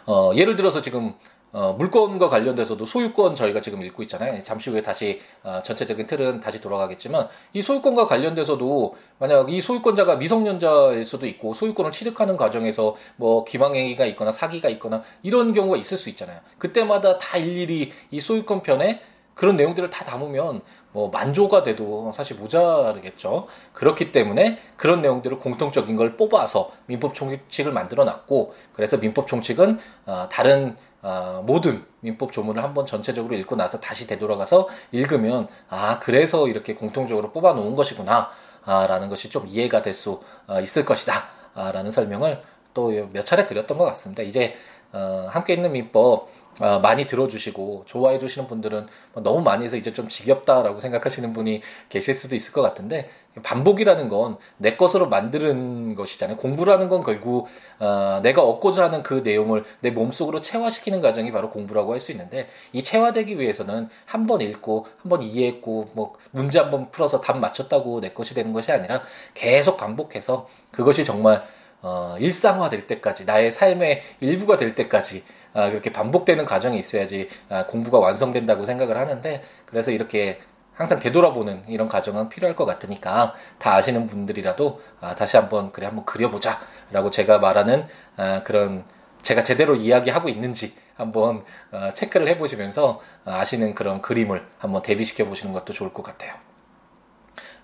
어, 0.07 0.33
예를 0.35 0.57
들어서 0.57 0.81
지금 0.81 1.15
어, 1.53 1.75
물건과 1.79 2.29
관련돼서도 2.29 2.85
소유권 2.85 3.35
저희가 3.35 3.61
지금 3.61 3.83
읽고 3.83 4.03
있잖아요. 4.03 4.39
잠시 4.41 4.71
후에 4.71 4.83
다시 4.83 5.21
어, 5.43 5.61
전체적인 5.63 6.07
틀은 6.07 6.41
다시 6.41 6.61
돌아가겠지만 6.61 7.29
이 7.53 7.63
소유권과 7.63 8.07
관련돼서도 8.07 8.95
만약 9.19 9.51
이 9.51 9.61
소유권자가 9.61 10.17
미성년자일 10.17 11.05
수도 11.05 11.27
있고 11.27 11.55
소유권을 11.55 11.93
취득하는 11.93 12.37
과정에서 12.37 12.97
뭐 13.17 13.45
기망행위가 13.45 14.05
있거나 14.07 14.33
사기가 14.33 14.69
있거나 14.71 15.03
이런 15.23 15.53
경우가 15.53 15.77
있을 15.79 15.97
수 15.97 16.11
있잖아요. 16.11 16.41
그때마다 16.59 17.19
다 17.19 17.39
일일이 17.39 17.93
이 18.11 18.21
소유권 18.21 18.63
편에 18.63 19.01
그런 19.37 19.57
내용들을 19.57 19.91
다 19.91 20.03
담으면 20.03 20.63
뭐 20.93 21.11
만조가 21.11 21.63
돼도 21.63 22.11
사실 22.13 22.37
모자르겠죠. 22.37 23.47
그렇기 23.75 24.11
때문에 24.11 24.59
그런 24.77 25.03
내용들을 25.03 25.39
공통적인 25.41 25.95
걸 25.95 26.17
뽑아서 26.17 26.73
민법 26.87 27.15
총칙을 27.15 27.71
만들어 27.71 28.05
놨고 28.05 28.55
그래서 28.73 28.97
민법 28.97 29.27
총칙은 29.27 29.79
어, 30.07 30.29
다른 30.33 30.75
어, 31.07 31.41
모든 31.47 31.85
민법 32.01 32.33
조문을 32.33 32.65
한번 32.65 32.85
전체적으로 32.85 33.37
읽고 33.37 33.55
나서 33.55 33.79
다시 33.79 34.09
되돌아가서 34.09 34.69
읽으면 34.91 35.47
아 35.69 36.01
그래서 36.01 36.49
이렇게 36.49 36.75
공통적으로 36.75 37.31
뽑아 37.31 37.53
놓은 37.53 37.77
것이구나 37.77 38.29
아, 38.65 38.87
라는 38.89 39.09
것이 39.09 39.31
좀 39.31 39.47
이해가 39.47 39.83
될수 39.83 40.21
어, 40.49 40.61
있을 40.61 40.85
것이다 40.85 41.29
아, 41.55 41.71
라는 41.71 41.93
설명을 41.93 42.43
또 42.75 42.91
몇 43.13 43.25
차례 43.25 43.47
드렸던 43.47 43.79
것 43.79 43.85
같습니다. 43.85 44.23
이제 44.23 44.55
어, 44.93 45.27
함께 45.31 45.55
있는 45.55 45.73
민법 45.73 46.29
어, 46.59 46.79
많이 46.79 47.05
들어주시고 47.05 47.83
좋아해 47.85 48.19
주시는 48.19 48.47
분들은 48.49 48.87
뭐 49.13 49.23
너무 49.23 49.43
많이 49.43 49.63
해서 49.65 49.77
이제 49.77 49.93
좀 49.93 50.09
지겹다라고 50.09 50.81
생각하시는 50.81 51.35
분이 51.35 51.61
계실 51.91 52.15
수도 52.15 52.35
있을 52.35 52.55
것 52.55 52.63
같은데 52.63 53.11
반복이라는 53.43 54.09
건 54.09 54.39
내 54.57 54.75
것으로 54.77 55.11
만드는 55.11 55.95
것이잖아요. 55.97 56.39
공부라는 56.39 56.89
건 56.89 57.03
결국 57.05 57.49
어, 57.79 58.21
내가 58.23 58.43
얻고자 58.43 58.85
하는 58.85 59.03
그 59.03 59.21
내용을 59.23 59.65
내 59.81 59.91
몸속으로 59.91 60.41
체화시키는 60.41 61.03
과정이 61.03 61.31
바로 61.31 61.51
공부라고 61.51 61.93
할 61.93 62.01
수 62.01 62.11
있는데 62.13 62.49
이 62.73 62.83
체화되기 62.83 63.39
위해서는 63.39 63.91
한 64.07 64.27
번 64.27 64.41
읽고 64.41 64.87
한 65.03 65.11
번 65.11 65.21
이해했고 65.21 65.89
뭐 65.93 66.15
문제 66.31 66.59
한 66.59 66.71
번 66.71 66.91
풀어서 66.91 67.21
답 67.21 67.39
맞췄다고 67.39 68.01
내 68.01 68.11
것이 68.15 68.33
되는 68.33 68.55
것이 68.55 68.73
아니라 68.73 69.03
계속 69.35 69.77
반복해서 69.77 70.49
그것이 70.73 71.05
정말 71.05 71.45
어, 71.89 72.17
일상화될 72.19 72.89
때까지 72.89 73.27
나의 73.27 73.53
삶의 73.53 74.03
일부가 74.19 74.57
될 74.57 74.75
때까지 74.75 75.23
아, 75.53 75.71
그렇게 75.71 75.93
반복되는 75.93 76.45
과정이 76.45 76.81
있어야지 76.81 77.29
아, 77.49 77.67
공부가 77.67 78.01
완성된다고 78.01 78.65
생각을 78.65 78.97
하는데 78.97 79.45
그래서 79.67 79.93
이렇게 79.93 80.41
항상 80.75 80.99
되돌아보는 80.99 81.63
이런 81.69 81.87
과정은 81.87 82.29
필요할 82.29 82.57
것 82.57 82.65
같으니까 82.65 83.35
다 83.59 83.77
아시는 83.77 84.07
분들이라도 84.07 84.81
아, 85.01 85.15
다시 85.15 85.37
한번 85.37 85.71
그래 85.71 85.87
한번 85.87 86.05
그려보자라고 86.05 87.13
제가 87.13 87.39
말하는 87.39 87.87
아, 88.17 88.43
그런 88.43 88.85
제가 89.23 89.45
제대로 89.45 89.77
이야기하고 89.77 90.29
있는지 90.29 90.75
한번 90.97 91.45
어, 91.71 91.91
체크를 91.95 92.27
해보시면서 92.27 93.01
아시는 93.25 93.77
그런 93.77 94.03
그림을 94.03 94.45
한번 94.59 94.83
대비시켜 94.83 95.25
보시는 95.25 95.53
것도 95.53 95.73
좋을 95.73 95.93
것 95.93 96.03
같아요. 96.03 96.35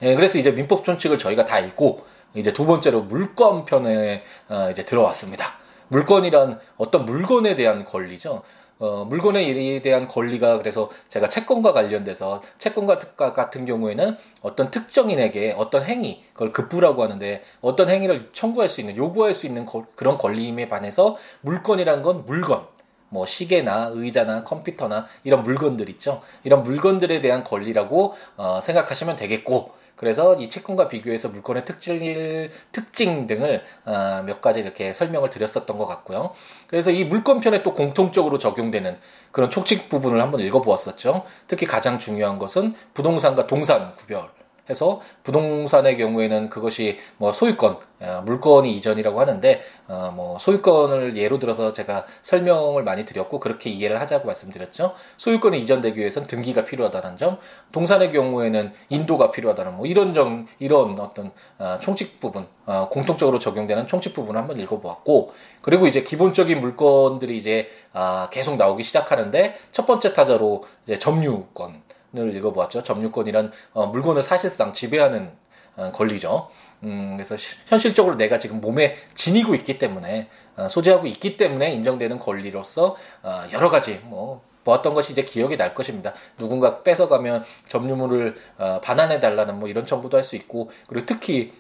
예, 0.03 0.15
그래서 0.15 0.39
이제 0.39 0.51
민법 0.51 0.85
존칙을 0.85 1.19
저희가 1.19 1.45
다 1.45 1.59
읽고 1.59 2.05
이제 2.35 2.53
두 2.53 2.67
번째로 2.67 3.03
물권 3.03 3.65
편에 3.65 4.23
어, 4.49 4.69
이제 4.71 4.85
들어왔습니다. 4.85 5.55
물건이란 5.89 6.59
어떤 6.79 7.05
물건에 7.05 7.55
대한 7.55 7.85
권리죠. 7.85 8.43
어, 8.79 9.05
물건에 9.05 9.81
대한 9.81 10.09
권리가 10.09 10.59
그래서 10.59 10.91
제가 11.07 11.29
채권과 11.29 11.73
관련돼서 11.73 12.43
채권과 12.59 12.99
같은 13.33 13.65
경우에는 13.65 14.17
어떤 14.41 14.73
특정인에게 14.73 15.55
어떤 15.57 15.85
행위, 15.85 16.25
그걸 16.33 16.53
급부라고 16.53 17.03
하는데 17.05 17.45
어떤 17.61 17.89
행위를 17.89 18.31
청구할 18.33 18.69
수 18.69 18.81
있는, 18.81 18.97
요구할 18.97 19.35
수 19.35 19.47
있는 19.47 19.67
거, 19.67 19.87
그런 19.95 20.19
권리임에 20.19 20.67
반해서 20.67 21.17
물건이란 21.43 22.03
건 22.03 22.27
물건, 22.27 22.67
뭐 23.09 23.25
시계나 23.25 23.91
의자나 23.93 24.43
컴퓨터나 24.43 25.07
이런 25.23 25.45
물건들 25.45 25.89
있죠. 25.91 26.21
이런 26.43 26.65
물건들에 26.65 27.21
대한 27.21 27.45
권리라고 27.45 28.15
어, 28.37 28.61
생각하시면 28.61 29.15
되겠고 29.15 29.71
그래서 30.03 30.35
이 30.35 30.49
채권과 30.49 30.89
비교해서 30.89 31.29
물건의 31.29 31.65
특질, 31.65 32.51
특징 32.73 33.29
등을 33.29 33.63
어, 33.85 34.25
몇 34.27 34.41
가지 34.41 34.59
이렇게 34.59 34.93
설명을 34.93 35.31
드렸었던 35.31 35.79
것 35.79 35.87
같고요. 35.87 36.33
그래서 36.67 36.91
이 36.91 37.05
물건편에 37.05 37.63
또 37.63 37.73
공통적으로 37.73 38.39
적용되는 38.39 38.99
그런 39.31 39.49
촉칙 39.49 39.89
부분을 39.89 40.21
한번 40.21 40.41
읽어보았었죠. 40.41 41.25
특히 41.47 41.67
가장 41.67 42.01
중요한 42.01 42.41
것은 42.41 42.75
부동산과 42.95 43.47
동산 43.47 43.95
구별. 43.95 44.29
해서 44.73 45.01
부동산의 45.23 45.97
경우에는 45.97 46.51
그것이 46.51 46.99
뭐 47.19 47.31
소유권, 47.33 47.79
어, 48.01 48.23
물건이 48.27 48.75
이전이라고 48.75 49.21
하는데 49.21 49.61
어, 49.87 50.13
뭐 50.15 50.39
소유권을 50.39 51.17
예로 51.17 51.39
들어서 51.39 51.73
제가 51.73 52.05
설명을 52.23 52.83
많이 52.83 53.05
드렸고 53.05 53.39
그렇게 53.39 53.71
이해를 53.71 54.01
하자고 54.01 54.27
말씀드렸죠. 54.27 54.95
소유권이 55.17 55.61
이전되기 55.61 56.01
위해서는 56.01 56.27
등기가 56.27 56.65
필요하다는 56.65 57.17
점, 57.17 57.39
동산의 57.71 58.11
경우에는 58.11 58.73
인도가 58.89 59.31
필요하다는 59.31 59.77
뭐 59.77 59.87
이런 59.87 60.13
점 60.13 60.47
이런 60.59 60.99
어떤 60.99 61.31
어, 61.59 61.79
총칙 61.81 62.19
부분 62.19 62.47
어, 62.67 62.89
공통적으로 62.89 63.39
적용되는 63.39 63.87
총칙 63.87 64.13
부분을 64.13 64.41
한번 64.41 64.59
읽어보았고 64.59 65.33
그리고 65.63 65.87
이제 65.87 66.03
기본적인 66.03 66.61
물건들이 66.61 67.37
이제 67.37 67.69
아, 67.93 68.29
계속 68.31 68.57
나오기 68.57 68.83
시작하는데 68.83 69.55
첫 69.71 69.87
번째 69.87 70.13
타자로 70.13 70.65
이제 70.87 70.99
점유권 70.99 71.71
을 71.71 71.81
읽어보았죠. 72.15 72.83
점유권이란 72.83 73.53
어, 73.73 73.87
물건을 73.87 74.23
사실상 74.23 74.73
지배하는 74.73 75.33
어, 75.77 75.91
권리죠. 75.93 76.51
음, 76.85 77.17
그래서 77.17 77.37
시, 77.37 77.57
현실적으로 77.67 78.17
내가 78.17 78.39
지금 78.39 78.61
몸에 78.61 78.97
지니고 79.15 79.55
있기 79.55 79.79
때문에 79.79 80.29
어, 80.57 80.69
소지하고 80.69 81.07
있기 81.07 81.37
때문에 81.37 81.73
인정되는 81.73 82.19
권리로서 82.19 82.97
어, 83.23 83.45
여러 83.53 83.71
가지 83.71 84.01
뭐 84.05 84.43
보았던 84.65 84.95
것이 84.95 85.13
이제 85.13 85.23
기억이 85.23 85.57
날 85.57 85.75
것입니다. 85.75 86.13
누군가 86.39 86.83
뺏어가면 86.83 87.45
점유물을 87.69 88.35
어, 88.59 88.81
반환해 88.81 89.19
달라는 89.21 89.59
뭐 89.59 89.69
이런 89.69 89.87
청구도 89.87 90.17
할 90.17 90.23
수 90.23 90.37
있고 90.37 90.71
그리고 90.87 91.07
특히 91.07 91.53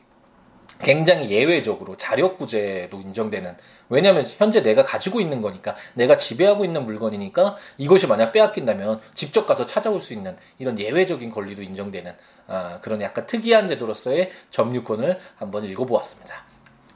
굉장히 0.82 1.30
예외적으로 1.30 1.96
자력구제로 1.96 3.00
인정되는 3.00 3.56
왜냐하면 3.88 4.26
현재 4.26 4.62
내가 4.62 4.82
가지고 4.82 5.20
있는 5.20 5.40
거니까 5.40 5.76
내가 5.94 6.16
지배하고 6.16 6.64
있는 6.64 6.84
물건이니까 6.84 7.56
이것이 7.78 8.06
만약 8.06 8.32
빼앗긴다면 8.32 9.00
직접 9.14 9.46
가서 9.46 9.64
찾아올 9.64 10.00
수 10.00 10.12
있는 10.12 10.36
이런 10.58 10.78
예외적인 10.78 11.30
권리도 11.30 11.62
인정되는 11.62 12.12
아, 12.48 12.80
그런 12.82 13.00
약간 13.00 13.26
특이한 13.26 13.68
제도로서의 13.68 14.30
점유권을 14.50 15.18
한번 15.36 15.64
읽어보았습니다. 15.64 16.44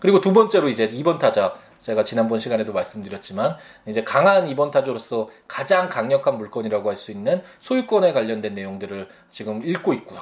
그리고 0.00 0.20
두 0.20 0.32
번째로 0.32 0.68
이제 0.68 0.88
2번 0.88 1.18
타자 1.18 1.54
제가 1.80 2.02
지난번 2.02 2.40
시간에도 2.40 2.72
말씀드렸지만 2.72 3.56
이제 3.86 4.02
강한 4.02 4.46
2번 4.46 4.72
타자로서 4.72 5.30
가장 5.46 5.88
강력한 5.88 6.36
물건이라고 6.36 6.90
할 6.90 6.96
수 6.96 7.12
있는 7.12 7.42
소유권에 7.60 8.12
관련된 8.12 8.54
내용들을 8.54 9.08
지금 9.30 9.64
읽고 9.64 9.92
있고요. 9.94 10.20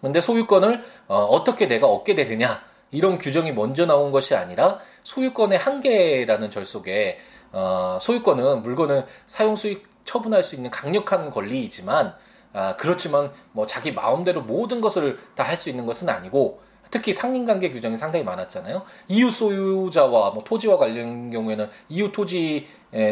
근데 0.00 0.20
소유권을 0.20 0.82
어, 1.08 1.42
떻게 1.44 1.66
내가 1.66 1.88
얻게 1.88 2.14
되느냐 2.14 2.62
이런 2.90 3.18
규정이 3.18 3.52
먼저 3.52 3.86
나온 3.86 4.10
것이 4.12 4.34
아니라 4.34 4.78
소유권의 5.04 5.58
한계라는 5.58 6.50
절 6.50 6.64
속에 6.64 7.18
어, 7.52 7.98
소유권은 8.00 8.62
물건을 8.62 9.06
사용 9.26 9.56
수익 9.56 9.88
처분할 10.04 10.42
수 10.42 10.54
있는 10.56 10.70
강력한 10.70 11.30
권리이지만 11.30 12.14
아, 12.52 12.74
그렇지만 12.76 13.32
뭐 13.52 13.66
자기 13.66 13.92
마음대로 13.92 14.42
모든 14.42 14.80
것을 14.80 15.18
다 15.36 15.44
할 15.44 15.56
수 15.56 15.68
있는 15.70 15.86
것은 15.86 16.08
아니고 16.08 16.60
특히 16.90 17.12
상린관계 17.12 17.70
규정이 17.70 17.96
상당히 17.96 18.24
많았잖아요. 18.24 18.82
이웃 19.08 19.30
소유자와 19.30 20.30
뭐 20.30 20.44
토지와 20.44 20.76
관련 20.76 21.30
경우에는 21.30 21.68
이웃 21.88 22.12
토지 22.12 22.66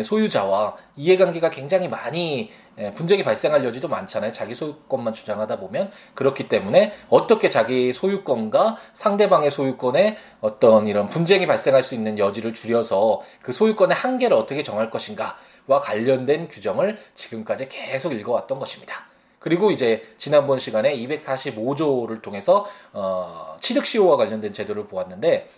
소유자와 0.04 0.76
이해관계가 0.96 1.50
굉장히 1.50 1.88
많이 1.88 2.50
분쟁이 2.94 3.24
발생할 3.24 3.64
여지도 3.64 3.88
많잖아요. 3.88 4.32
자기 4.32 4.54
소유권만 4.54 5.12
주장하다 5.12 5.58
보면 5.58 5.90
그렇기 6.14 6.48
때문에 6.48 6.92
어떻게 7.08 7.48
자기 7.48 7.92
소유권과 7.92 8.76
상대방의 8.92 9.50
소유권에 9.50 10.16
어떤 10.40 10.86
이런 10.86 11.08
분쟁이 11.08 11.46
발생할 11.46 11.82
수 11.82 11.94
있는 11.94 12.18
여지를 12.18 12.54
줄여서 12.54 13.22
그 13.42 13.52
소유권의 13.52 13.96
한계를 13.96 14.36
어떻게 14.36 14.62
정할 14.62 14.90
것인가와 14.90 15.80
관련된 15.82 16.48
규정을 16.48 16.98
지금까지 17.14 17.68
계속 17.68 18.12
읽어왔던 18.12 18.58
것입니다. 18.58 19.07
그리고 19.38 19.70
이제 19.70 20.02
지난번 20.16 20.58
시간에 20.58 20.96
245조를 20.96 22.22
통해서 22.22 22.66
어, 22.92 23.56
취득시효와 23.60 24.16
관련된 24.16 24.52
제도를 24.52 24.88
보았는데 24.88 25.50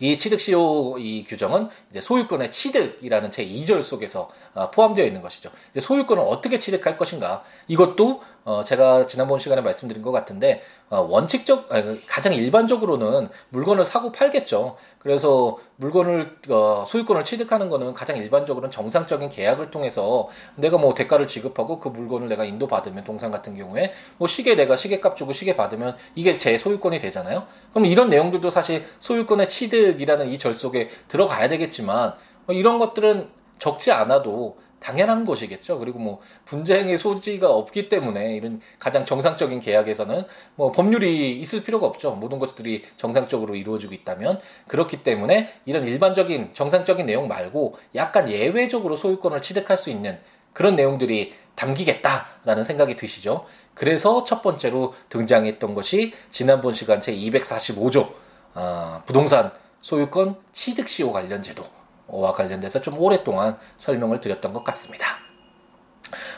이 0.00 0.18
취득시효 0.18 0.98
이 0.98 1.24
규정은 1.24 1.68
이제 1.90 2.00
소유권의 2.00 2.50
취득이라는 2.50 3.30
제 3.30 3.46
2절 3.46 3.82
속에서 3.82 4.30
어, 4.54 4.70
포함되어 4.70 5.06
있는 5.06 5.22
것이죠. 5.22 5.50
소유권을 5.78 6.22
어떻게 6.26 6.58
취득할 6.58 6.96
것인가 6.96 7.42
이것도 7.68 8.22
어, 8.44 8.64
제가 8.64 9.06
지난번 9.06 9.38
시간에 9.38 9.62
말씀드린 9.62 10.02
것 10.02 10.10
같은데, 10.10 10.62
어, 10.90 11.00
원칙적, 11.08 11.72
아니, 11.72 12.04
가장 12.06 12.32
일반적으로는 12.34 13.28
물건을 13.50 13.84
사고 13.84 14.10
팔겠죠. 14.10 14.76
그래서 14.98 15.56
물건을, 15.76 16.38
어, 16.50 16.84
소유권을 16.86 17.22
취득하는 17.24 17.68
거는 17.70 17.94
가장 17.94 18.16
일반적으로는 18.16 18.70
정상적인 18.72 19.28
계약을 19.28 19.70
통해서 19.70 20.28
내가 20.56 20.76
뭐 20.76 20.92
대가를 20.92 21.28
지급하고 21.28 21.78
그 21.78 21.88
물건을 21.88 22.28
내가 22.28 22.44
인도 22.44 22.66
받으면 22.66 23.04
동산 23.04 23.30
같은 23.30 23.54
경우에 23.56 23.92
뭐 24.18 24.26
시계 24.26 24.56
내가 24.56 24.74
시계값 24.76 25.14
주고 25.14 25.32
시계 25.32 25.54
받으면 25.54 25.96
이게 26.16 26.36
제 26.36 26.58
소유권이 26.58 26.98
되잖아요. 26.98 27.46
그럼 27.72 27.86
이런 27.86 28.08
내용들도 28.08 28.50
사실 28.50 28.84
소유권의 29.00 29.48
취득이라는 29.48 30.28
이 30.28 30.38
절 30.42 30.54
속에 30.54 30.88
들어가야 31.06 31.48
되겠지만, 31.48 32.14
어, 32.48 32.52
이런 32.52 32.80
것들은 32.80 33.28
적지 33.60 33.92
않아도 33.92 34.56
당연한 34.82 35.24
것이겠죠. 35.24 35.78
그리고 35.78 36.00
뭐 36.00 36.20
분쟁의 36.44 36.98
소지가 36.98 37.48
없기 37.48 37.88
때문에 37.88 38.34
이런 38.34 38.60
가장 38.78 39.04
정상적인 39.04 39.60
계약에서는 39.60 40.24
뭐 40.56 40.72
법률이 40.72 41.38
있을 41.38 41.62
필요가 41.62 41.86
없죠. 41.86 42.10
모든 42.12 42.40
것들이 42.40 42.84
정상적으로 42.96 43.54
이루어지고 43.54 43.94
있다면 43.94 44.40
그렇기 44.66 45.04
때문에 45.04 45.54
이런 45.64 45.84
일반적인 45.84 46.50
정상적인 46.52 47.06
내용 47.06 47.28
말고 47.28 47.76
약간 47.94 48.28
예외적으로 48.28 48.96
소유권을 48.96 49.40
취득할 49.40 49.78
수 49.78 49.88
있는 49.88 50.18
그런 50.52 50.74
내용들이 50.74 51.32
담기겠다라는 51.54 52.64
생각이 52.64 52.96
드시죠. 52.96 53.44
그래서 53.74 54.24
첫 54.24 54.42
번째로 54.42 54.94
등장했던 55.08 55.74
것이 55.74 56.12
지난번 56.30 56.74
시간 56.74 57.00
제 57.00 57.14
245조 57.14 58.12
어, 58.54 59.02
부동산 59.06 59.52
소유권 59.80 60.36
취득 60.52 60.88
시효 60.88 61.12
관련 61.12 61.42
제도. 61.42 61.81
와 62.12 62.32
관련돼서 62.32 62.80
좀 62.80 62.98
오랫동안 62.98 63.58
설명을 63.76 64.20
드렸던 64.20 64.52
것 64.52 64.62
같습니다. 64.64 65.06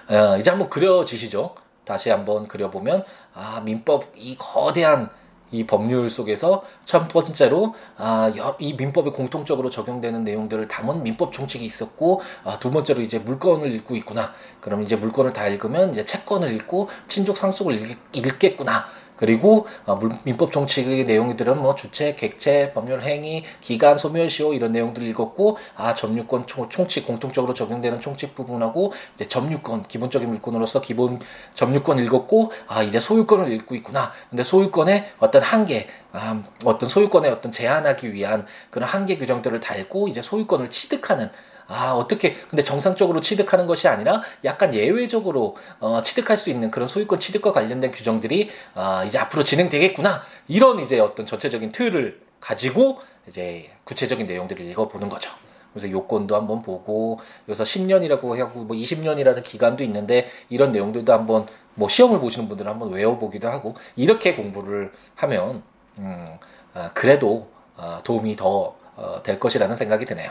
어, 0.08 0.36
이제 0.38 0.50
한번 0.50 0.70
그려지시죠? 0.70 1.54
다시 1.84 2.10
한번 2.10 2.48
그려보면 2.48 3.04
아 3.34 3.60
민법 3.64 4.12
이 4.16 4.36
거대한 4.38 5.10
이 5.54 5.64
법률 5.64 6.10
속에서 6.10 6.64
첫 6.84 7.06
번째로 7.08 7.74
아, 7.96 8.32
이 8.58 8.72
민법에 8.74 9.10
공통적으로 9.10 9.70
적용되는 9.70 10.24
내용들을 10.24 10.66
담은 10.66 11.02
민법 11.04 11.32
총칙이 11.32 11.64
있었고 11.64 12.20
아, 12.42 12.58
두 12.58 12.72
번째로 12.72 13.02
이제 13.02 13.18
물건을 13.18 13.72
읽고 13.76 13.94
있구나. 13.94 14.32
그럼 14.60 14.82
이제 14.82 14.96
물건을 14.96 15.32
다 15.32 15.46
읽으면 15.46 15.90
이제 15.90 16.04
채권을 16.04 16.52
읽고 16.54 16.88
친족 17.06 17.36
상속을 17.36 17.74
읽, 17.74 17.98
읽겠구나. 18.12 18.86
그리고 19.16 19.66
어, 19.86 19.98
민법 20.24 20.52
정칙의 20.52 21.04
내용들은 21.04 21.60
뭐 21.60 21.74
주체, 21.74 22.14
객체, 22.14 22.72
법률 22.72 23.02
행위, 23.02 23.44
기간, 23.60 23.96
소멸시효 23.96 24.54
이런 24.54 24.72
내용들을 24.72 25.06
읽었고 25.08 25.56
아 25.76 25.94
점유권 25.94 26.46
총 26.46 26.88
칙 26.88 27.06
공통적으로 27.06 27.54
적용되는 27.54 28.00
총칙 28.00 28.34
부분하고 28.34 28.92
이제 29.14 29.24
점유권 29.24 29.84
기본적인 29.84 30.28
물건으로서 30.28 30.80
기본 30.80 31.18
점유권 31.54 31.98
읽었고 32.00 32.52
아 32.66 32.82
이제 32.82 33.00
소유권을 33.00 33.50
읽고 33.52 33.74
있구나. 33.76 34.12
근데 34.30 34.42
소유권의 34.42 35.12
어떤 35.20 35.42
한계, 35.42 35.86
아, 36.12 36.42
어떤 36.64 36.88
소유권의 36.88 37.30
어떤 37.30 37.52
제한하기 37.52 38.12
위한 38.12 38.46
그런 38.70 38.88
한계 38.88 39.16
규정들을 39.16 39.60
다 39.60 39.74
읽고 39.76 40.08
이제 40.08 40.20
소유권을 40.20 40.68
취득하는 40.68 41.30
아, 41.66 41.92
어떻게, 41.92 42.34
근데 42.34 42.62
정상적으로 42.62 43.20
취득하는 43.20 43.66
것이 43.66 43.88
아니라 43.88 44.22
약간 44.44 44.74
예외적으로, 44.74 45.56
어, 45.80 46.02
취득할 46.02 46.36
수 46.36 46.50
있는 46.50 46.70
그런 46.70 46.86
소유권 46.86 47.20
취득과 47.20 47.52
관련된 47.52 47.90
규정들이, 47.90 48.50
아, 48.74 49.04
이제 49.04 49.18
앞으로 49.18 49.44
진행되겠구나. 49.44 50.22
이런 50.48 50.78
이제 50.78 51.00
어떤 51.00 51.26
전체적인 51.26 51.72
틀을 51.72 52.20
가지고 52.40 52.98
이제 53.26 53.70
구체적인 53.84 54.26
내용들을 54.26 54.64
읽어보는 54.66 55.08
거죠. 55.08 55.30
그래서 55.72 55.90
요건도 55.90 56.36
한번 56.36 56.62
보고, 56.62 57.18
여기서 57.48 57.64
10년이라고 57.64 58.38
하고, 58.38 58.60
뭐 58.60 58.76
20년이라는 58.76 59.42
기간도 59.42 59.82
있는데, 59.84 60.28
이런 60.48 60.70
내용들도 60.70 61.12
한번, 61.12 61.46
뭐 61.74 61.88
시험을 61.88 62.20
보시는 62.20 62.46
분들은 62.46 62.70
한번 62.70 62.90
외워보기도 62.90 63.48
하고, 63.48 63.74
이렇게 63.96 64.36
공부를 64.36 64.92
하면, 65.16 65.64
음, 65.98 66.26
아, 66.74 66.92
그래도, 66.94 67.48
아, 67.76 68.00
도움이 68.04 68.36
더, 68.36 68.76
어, 68.94 69.20
될 69.24 69.40
것이라는 69.40 69.74
생각이 69.74 70.04
드네요. 70.04 70.30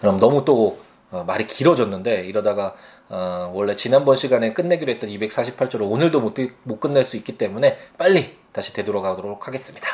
그럼 0.00 0.18
너무 0.18 0.44
또 0.44 0.78
어, 1.10 1.24
말이 1.24 1.46
길어졌는데 1.46 2.24
이러다가 2.24 2.74
어, 3.08 3.50
원래 3.54 3.76
지난번 3.76 4.16
시간에 4.16 4.52
끝내기로 4.52 4.90
했던 4.92 5.08
248조를 5.10 5.90
오늘도 5.90 6.20
못, 6.20 6.34
못 6.64 6.80
끝낼 6.80 7.04
수 7.04 7.16
있기 7.16 7.38
때문에 7.38 7.78
빨리 7.96 8.36
다시 8.52 8.72
되돌아가도록 8.72 9.46
하겠습니다. 9.46 9.88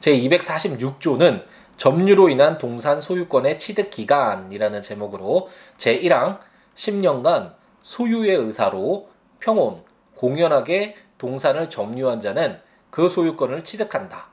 제 0.00 0.12
246조는 0.16 1.44
점유로 1.76 2.28
인한 2.28 2.58
동산 2.58 3.00
소유권의 3.00 3.58
취득 3.58 3.90
기간이라는 3.90 4.82
제목으로 4.82 5.48
제 5.76 5.98
1항 5.98 6.38
10년간 6.76 7.54
소유의 7.82 8.36
의사로 8.36 9.08
평온, 9.40 9.82
공연하게 10.14 10.96
동산을 11.18 11.70
점유한 11.70 12.20
자는 12.20 12.60
그 12.90 13.08
소유권을 13.08 13.64
취득한다. 13.64 14.28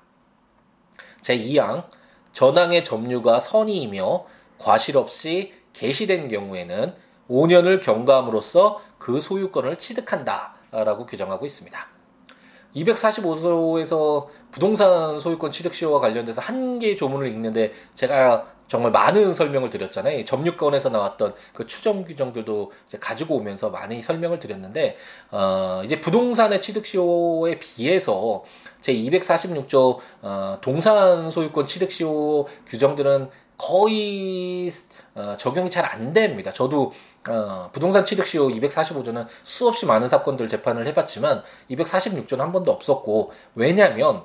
제 1.21 1.37
2항 1.37 1.85
전항의 2.33 2.83
점유가 2.83 3.39
선의이며 3.39 4.25
과실 4.57 4.97
없이 4.97 5.53
개시된 5.73 6.27
경우에는 6.27 6.95
5년을 7.29 7.81
경과함으로써 7.81 8.81
그 8.97 9.19
소유권을 9.19 9.75
취득한다라고 9.77 11.05
규정하고 11.05 11.45
있습니다. 11.45 11.87
245조에서 12.75 14.27
부동산 14.51 15.17
소유권 15.17 15.51
취득 15.51 15.73
시효와 15.73 15.99
관련돼서 15.99 16.41
한 16.41 16.77
개의 16.79 16.97
조문을 16.97 17.27
읽는데 17.27 17.71
제가 17.95 18.47
정말 18.67 18.91
많은 18.91 19.33
설명을 19.33 19.69
드렸잖아요. 19.69 20.25
점유권에서 20.25 20.89
나왔던 20.89 21.35
그 21.53 21.67
추정 21.67 22.03
규정들도 22.03 22.71
가지고 22.99 23.35
오면서 23.35 23.69
많이 23.69 24.01
설명을 24.01 24.39
드렸는데 24.39 24.97
어 25.31 25.81
이제 25.85 26.01
부동산의 26.01 26.61
취득 26.61 26.85
시효에 26.85 27.59
비해서 27.59 28.43
제 28.81 28.93
246조 28.93 29.99
어 30.23 30.57
동산 30.61 31.29
소유권 31.29 31.67
취득 31.67 31.91
시효 31.91 32.47
규정들은 32.65 33.29
거의 33.57 34.69
어, 35.15 35.35
적용이 35.37 35.69
잘 35.69 35.85
안 35.85 36.13
됩니다. 36.13 36.51
저도 36.51 36.91
어, 37.29 37.69
부동산 37.71 38.05
취득시효 38.05 38.49
245조는 38.49 39.25
수없이 39.43 39.85
많은 39.85 40.07
사건들 40.07 40.47
재판을 40.47 40.85
해봤지만 40.87 41.43
246조는 41.71 42.37
한 42.37 42.51
번도 42.51 42.71
없었고 42.71 43.31
왜냐하면 43.55 44.23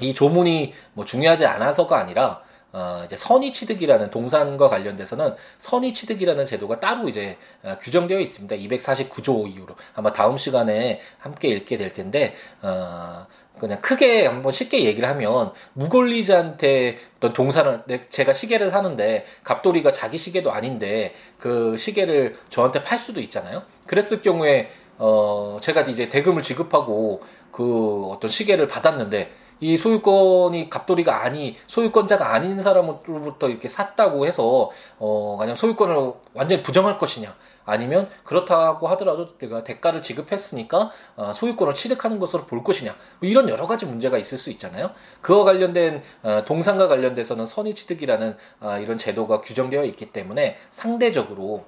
이 0.00 0.14
조문이 0.14 0.74
뭐 0.92 1.04
중요하지 1.04 1.46
않아서가 1.46 1.98
아니라 1.98 2.42
어, 2.72 3.02
이제 3.04 3.16
선의 3.16 3.52
취득이라는 3.52 4.10
동산과 4.10 4.66
관련돼서는 4.66 5.34
선의 5.56 5.92
취득이라는 5.92 6.44
제도가 6.44 6.80
따로 6.80 7.08
이제 7.08 7.38
어, 7.62 7.76
규정되어 7.80 8.20
있습니다. 8.20 8.56
249조 8.56 9.48
이후로 9.48 9.74
아마 9.94 10.12
다음 10.12 10.36
시간에 10.36 11.00
함께 11.18 11.48
읽게 11.48 11.76
될 11.76 11.92
텐데 11.92 12.34
어, 12.60 13.26
그냥 13.58 13.80
크게 13.80 14.26
한번 14.26 14.52
쉽게 14.52 14.84
얘기를 14.84 15.08
하면 15.08 15.52
무골리자한테 15.74 16.98
어떤 17.16 17.32
동산을 17.32 17.82
제가 18.08 18.32
시계를 18.32 18.70
사는데 18.70 19.24
갑돌이가 19.42 19.92
자기 19.92 20.16
시계도 20.16 20.52
아닌데 20.52 21.14
그 21.38 21.76
시계를 21.76 22.34
저한테 22.48 22.82
팔 22.82 22.98
수도 22.98 23.20
있잖아요. 23.20 23.62
그랬을 23.86 24.22
경우에 24.22 24.70
어 24.98 25.58
제가 25.60 25.82
이제 25.82 26.08
대금을 26.08 26.42
지급하고 26.42 27.22
그 27.50 28.06
어떤 28.06 28.30
시계를 28.30 28.68
받았는데 28.68 29.30
이 29.60 29.76
소유권이 29.76 30.70
갑돌이가 30.70 31.22
아니 31.24 31.56
소유권자가 31.66 32.32
아닌 32.32 32.60
사람으로부터 32.60 33.48
이렇게 33.48 33.68
샀다고 33.68 34.26
해서 34.26 34.70
어 34.98 35.36
그냥 35.38 35.54
소유권을 35.54 36.12
완전히 36.34 36.62
부정할 36.62 36.98
것이냐 36.98 37.34
아니면 37.64 38.08
그렇다고 38.24 38.88
하더라도 38.88 39.36
내가 39.36 39.62
대가를 39.62 40.00
지급했으니까 40.00 40.90
어, 41.16 41.32
소유권을 41.34 41.74
취득하는 41.74 42.18
것으로 42.18 42.46
볼 42.46 42.64
것이냐 42.64 42.96
뭐 43.20 43.28
이런 43.28 43.48
여러 43.50 43.66
가지 43.66 43.84
문제가 43.84 44.16
있을 44.16 44.38
수 44.38 44.50
있잖아요. 44.50 44.90
그와 45.20 45.44
관련된 45.44 46.02
어, 46.22 46.42
동산과 46.46 46.88
관련돼서는 46.88 47.44
선의 47.44 47.74
취득이라는 47.74 48.36
어, 48.60 48.78
이런 48.78 48.96
제도가 48.96 49.42
규정되어 49.42 49.84
있기 49.84 50.12
때문에 50.12 50.56
상대적으로 50.70 51.66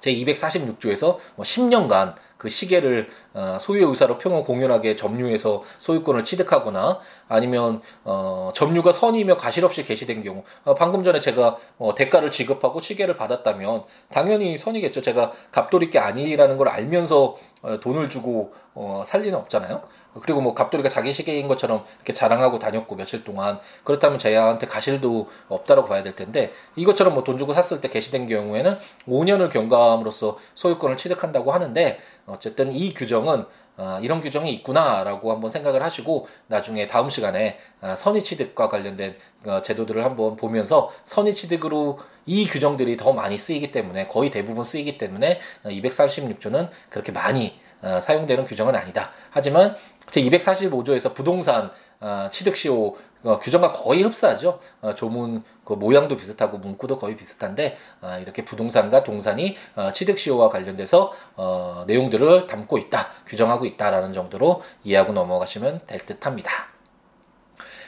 제 0.00 0.12
246조에서 0.12 1.16
뭐 1.36 1.44
10년간 1.44 2.14
그 2.38 2.48
시계를 2.48 3.08
어, 3.34 3.58
소유의 3.60 3.86
의사로 3.86 4.16
평온 4.16 4.44
공연하게 4.44 4.96
점유해서 4.96 5.62
소유권을 5.78 6.24
취득하거나 6.24 7.00
아니면 7.28 7.82
어, 8.04 8.50
점유가 8.54 8.92
선이며 8.92 9.36
가실 9.36 9.64
없이 9.64 9.84
개시된 9.84 10.22
경우 10.22 10.44
어, 10.64 10.74
방금 10.74 11.04
전에 11.04 11.20
제가 11.20 11.58
어, 11.78 11.94
대가를 11.94 12.30
지급하고 12.30 12.80
시계를 12.80 13.16
받았다면 13.16 13.82
당연히 14.10 14.56
선이겠죠. 14.56 15.02
제가 15.02 15.32
갑돌이 15.50 15.90
게 15.90 15.98
아니라는 15.98 16.56
걸 16.56 16.68
알면서 16.68 17.24
어, 17.26 17.36
돈을 17.80 18.08
주고 18.08 18.52
어, 18.74 19.02
살 19.04 19.22
리는 19.22 19.36
없잖아요. 19.38 19.82
그리고 20.22 20.40
뭐 20.40 20.54
갑돌이가 20.54 20.88
자기 20.88 21.12
시계인 21.12 21.48
것처럼 21.48 21.84
이렇게 21.96 22.12
자랑하고 22.12 22.58
다녔고 22.58 22.96
며칠 22.96 23.24
동안 23.24 23.58
그렇다면 23.84 24.18
제한테 24.18 24.66
가실도 24.66 25.28
없다라고 25.48 25.88
봐야 25.88 26.02
될 26.02 26.16
텐데 26.16 26.52
이것처럼 26.76 27.14
뭐 27.14 27.24
돈 27.24 27.36
주고 27.36 27.52
샀을 27.52 27.80
때 27.80 27.88
개시된 27.88 28.26
경우에는 28.26 28.78
5년을 29.06 29.50
경감으로써 29.50 30.38
소유권을 30.54 30.96
취득한다고 30.96 31.52
하는데 31.52 31.98
어쨌든 32.26 32.72
이 32.72 32.94
규정은 32.94 33.44
어, 33.78 34.00
이런 34.02 34.20
규정이 34.20 34.52
있구나라고 34.54 35.32
한번 35.32 35.48
생각을 35.48 35.82
하시고 35.82 36.26
나중에 36.48 36.88
다음 36.88 37.08
시간에 37.08 37.58
어, 37.80 37.94
선의 37.96 38.24
취득과 38.24 38.68
관련된 38.68 39.16
어, 39.46 39.62
제도들을 39.62 40.04
한번 40.04 40.36
보면서 40.36 40.90
선의 41.04 41.32
취득으로 41.32 42.00
이 42.26 42.44
규정들이 42.44 42.96
더 42.96 43.12
많이 43.12 43.38
쓰이기 43.38 43.70
때문에 43.70 44.08
거의 44.08 44.30
대부분 44.30 44.64
쓰이기 44.64 44.98
때문에 44.98 45.38
236조는 45.64 46.68
그렇게 46.90 47.12
많이 47.12 47.58
사용되는 48.02 48.44
규정은 48.44 48.74
아니다. 48.74 49.12
하지만 49.30 49.76
제 50.10 50.20
245조에서 50.20 51.14
부동산 51.14 51.70
어, 52.00 52.28
취득시효 52.30 52.96
어, 53.24 53.38
규정과 53.40 53.72
거의 53.72 54.02
흡사하죠. 54.02 54.60
어, 54.80 54.94
조문 54.94 55.42
그 55.64 55.72
모양도 55.72 56.16
비슷하고 56.16 56.58
문구도 56.58 56.98
거의 56.98 57.16
비슷한데 57.16 57.76
어, 58.00 58.18
이렇게 58.20 58.44
부동산과 58.44 59.02
동산이 59.02 59.56
어, 59.74 59.92
취득시효와 59.92 60.48
관련돼서 60.48 61.12
어, 61.36 61.84
내용들을 61.86 62.46
담고 62.46 62.78
있다, 62.78 63.10
규정하고 63.26 63.66
있다라는 63.66 64.12
정도로 64.12 64.62
이해하고 64.84 65.12
넘어가시면 65.12 65.82
될 65.86 66.00
듯합니다. 66.06 66.68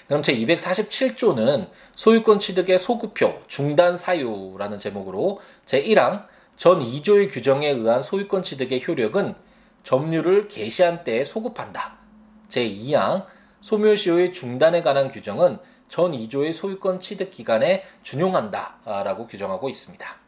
그럼 0.09 0.25
제 0.25 0.35
247조는 0.35 1.69
소유권 1.95 2.41
취득의 2.41 2.81
소급표 2.81 3.41
중단 3.47 3.95
사유라는 3.95 4.79
제목으로 4.79 5.39
제 5.65 5.81
1항 5.81 6.27
전 6.57 6.81
2조의 6.81 7.31
규정에 7.31 7.69
의한 7.69 8.03
소유권 8.03 8.43
취득의 8.43 8.83
효력은 8.87 9.37
점유를 9.85 10.49
개시한 10.49 11.05
때에 11.05 11.23
소급한다. 11.23 11.97
제 12.49 12.69
2항 12.69 13.25
소멸시효의 13.61 14.33
중단에 14.33 14.83
관한 14.83 15.09
규정은 15.09 15.59
전 15.89 16.13
2조의 16.13 16.53
소유권 16.53 17.01
취득 17.01 17.31
기간에 17.31 17.83
준용한다라고 18.03 19.27
규정하고 19.27 19.69
있습니다. 19.69 20.21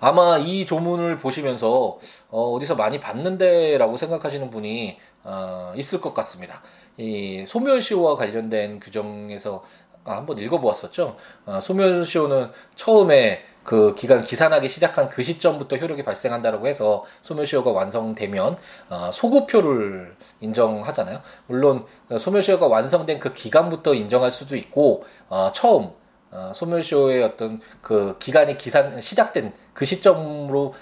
아마 0.00 0.36
이 0.38 0.66
조문을 0.66 1.18
보시면서 1.18 1.98
어, 2.28 2.58
디서 2.58 2.74
많이 2.74 2.98
봤는데라고 2.98 3.96
생각하시는 3.96 4.50
분이 4.50 4.98
어, 5.22 5.72
있을 5.76 6.00
것 6.00 6.12
같습니다. 6.14 6.60
이 6.96 7.44
소멸시효와 7.46 8.16
관련된 8.16 8.80
규정에서 8.80 9.62
아, 10.04 10.16
한번 10.16 10.38
읽어보았었죠. 10.38 11.16
어, 11.46 11.60
소멸시효는 11.60 12.50
처음에 12.74 13.44
그 13.62 13.94
기간 13.94 14.24
기산하기 14.24 14.68
시작한 14.68 15.08
그 15.08 15.22
시점부터 15.22 15.76
효력이 15.76 16.02
발생한다라고 16.02 16.66
해서 16.66 17.04
소멸시효가 17.22 17.70
완성되면 17.70 18.56
어, 18.88 19.10
소급효를 19.12 20.16
인정하잖아요. 20.40 21.20
물론 21.46 21.86
소멸시효가 22.18 22.66
완성된 22.66 23.20
그 23.20 23.32
기간부터 23.32 23.94
인정할 23.94 24.32
수도 24.32 24.56
있고 24.56 25.04
어, 25.28 25.52
처음 25.52 25.90
어, 26.32 26.50
소멸시효의 26.54 27.22
어떤 27.22 27.60
그 27.80 28.16
기간이 28.18 28.56
기산 28.56 29.00
시작된 29.00 29.52
그 29.72 29.84
시점으로 29.84 30.74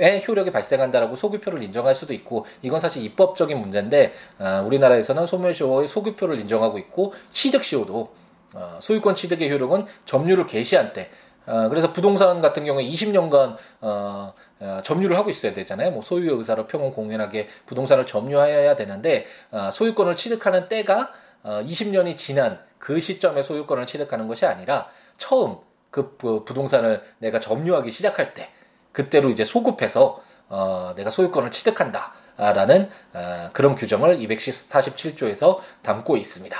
의 0.00 0.22
효력이 0.24 0.52
발생한다라고 0.52 1.16
소급표를 1.16 1.60
인정할 1.60 1.92
수도 1.92 2.14
있고 2.14 2.46
이건 2.62 2.78
사실 2.78 3.02
입법적인 3.02 3.58
문제인데 3.58 4.12
어, 4.38 4.62
우리나라에서는 4.64 5.26
소멸시효의 5.26 5.88
소급표를 5.88 6.38
인정하고 6.38 6.78
있고 6.78 7.14
취득시효도 7.32 7.96
어, 7.96 8.27
소유권 8.80 9.14
취득의 9.14 9.50
효력은 9.50 9.86
점유를 10.04 10.46
개시한 10.46 10.92
때 10.92 11.10
어, 11.48 11.68
그래서 11.70 11.92
부동산 11.94 12.42
같은 12.42 12.64
경우에 12.64 12.84
20년간 12.84 13.56
어, 13.80 14.34
어, 14.60 14.80
점유를 14.84 15.16
하고 15.16 15.30
있어야 15.30 15.54
되잖아요. 15.54 15.92
뭐 15.92 16.02
소유의 16.02 16.36
의사로 16.36 16.66
평온 16.66 16.92
공연하게 16.92 17.48
부동산을 17.64 18.04
점유하여야 18.04 18.76
되는데 18.76 19.24
어, 19.50 19.70
소유권을 19.72 20.14
취득하는 20.14 20.68
때가 20.68 21.10
어, 21.42 21.62
20년이 21.64 22.18
지난 22.18 22.60
그 22.78 23.00
시점에 23.00 23.42
소유권을 23.42 23.86
취득하는 23.86 24.28
것이 24.28 24.44
아니라 24.44 24.88
처음 25.16 25.56
그, 25.90 26.16
그 26.18 26.44
부동산을 26.44 27.02
내가 27.18 27.40
점유하기 27.40 27.90
시작할 27.90 28.34
때 28.34 28.50
그때로 28.92 29.30
이제 29.30 29.44
소급해서 29.44 30.20
어, 30.50 30.92
내가 30.96 31.08
소유권을 31.08 31.50
취득한다라는 31.50 32.90
어, 33.14 33.50
그런 33.54 33.74
규정을 33.74 34.18
247조에서 34.18 35.58
담고 35.82 36.18
있습니다. 36.18 36.56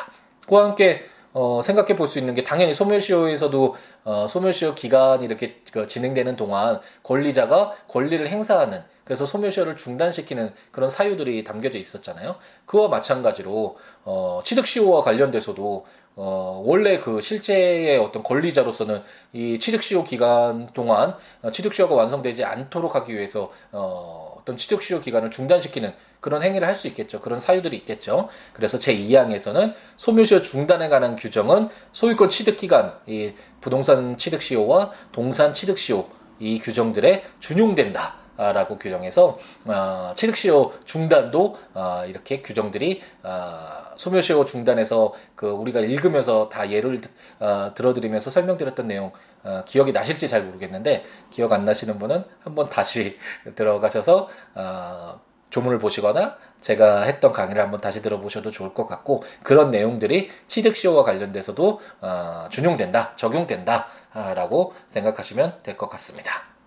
그와 0.47 0.65
함께 0.65 1.05
어, 1.39 1.63
생각해 1.63 1.95
볼 1.95 2.09
수 2.09 2.19
있는 2.19 2.35
게 2.35 2.43
당연히 2.43 2.75
소멸시효에서도 2.75 3.75
어, 4.05 4.27
소멸시효 4.29 4.75
기간이 4.75 5.25
이렇게 5.25 5.61
그 5.71 5.87
진행되는 5.87 6.35
동안 6.35 6.81
권리자가 7.05 7.75
권리를 7.87 8.27
행사하는 8.27 8.83
그래서 9.05 9.25
소멸시효를 9.25 9.77
중단시키는 9.77 10.53
그런 10.73 10.91
사유들이 10.91 11.45
담겨져 11.45 11.79
있었잖아요. 11.79 12.37
그와 12.67 12.89
마찬가지로 12.89 13.77
어, 14.05 14.41
취득시효와 14.43 15.03
관련돼서도 15.03 15.87
어, 16.17 16.63
원래 16.67 16.99
그 16.99 17.21
실제의 17.21 17.99
어떤 17.99 18.25
권리자로서는 18.25 19.03
이 19.33 19.61
취득시효 19.61 20.03
기간 20.03 20.69
동안 20.75 21.15
어, 21.43 21.51
취득시효가 21.53 21.95
완성되지 21.95 22.43
않도록 22.43 22.97
하기 22.97 23.15
위해서 23.15 23.53
어, 23.71 24.38
어떤 24.49 24.57
취득시효 24.57 25.01
기간을 25.01 25.31
중단시키는 25.31 25.93
그런 26.21 26.43
행위를 26.43 26.67
할 26.67 26.79
수 26.79 26.87
있겠죠. 26.87 27.21
그런 27.21 27.41
사유들이 27.41 27.77
있겠죠. 27.79 28.29
그래서 28.53 28.79
제2항에서는 28.79 29.75
소멸시효 29.97 30.41
중단에 30.43 30.89
관한 30.89 31.17
규정은 31.17 31.69
소유권 31.93 32.31
취득 32.31 32.57
기간, 32.57 32.95
이 33.07 33.33
부동산 33.61 34.17
취득 34.17 34.41
시효와 34.41 34.93
동산 35.11 35.53
취득 35.53 35.77
시효 35.77 36.09
이 36.39 36.61
규정들에 36.61 37.25
준용된다. 37.41 38.15
라고 38.39 38.79
규정해서 38.79 39.39
어, 39.67 40.13
취득시효 40.15 40.73
중단도 40.85 41.57
어, 41.75 42.05
이렇게 42.07 42.41
규정들이 42.41 43.03
어, 43.25 43.69
소멸시효 43.97 44.45
중단에서 44.45 45.13
그 45.35 45.51
우리가 45.51 45.81
읽으면서 45.81 46.49
다 46.49 46.71
예를 46.71 47.01
어, 47.41 47.73
들어드리면서 47.75 48.31
설명드렸던 48.31 48.87
내용 48.87 49.13
어, 49.43 49.65
기억이 49.67 49.93
나실지 49.93 50.29
잘 50.29 50.43
모르겠는데 50.45 51.05
기억 51.31 51.53
안 51.53 51.65
나시는 51.65 51.99
분은 51.99 52.25
한번 52.45 52.69
다시 52.69 53.19
들어가셔서 53.57 54.29
어, 54.55 55.21
조문을 55.51 55.79
보시거나 55.79 56.37
제가 56.61 57.03
했던 57.03 57.33
강의를 57.33 57.63
한번 57.63 57.81
다시 57.81 58.03
들어보셔도 58.03 58.51
좋을 58.51 58.75
것 58.75 58.87
같고 58.87 59.23
그런 59.43 59.71
내용들이 59.71 60.31
취득시효와 60.47 61.03
관련돼서도 61.05 61.81
어, 62.03 62.47
준용된다, 62.51 63.15
적용된다라고 63.17 64.75
생각하시면 64.87 65.61
될 65.63 65.77
것 65.77 65.89
같습니다. 65.89 66.58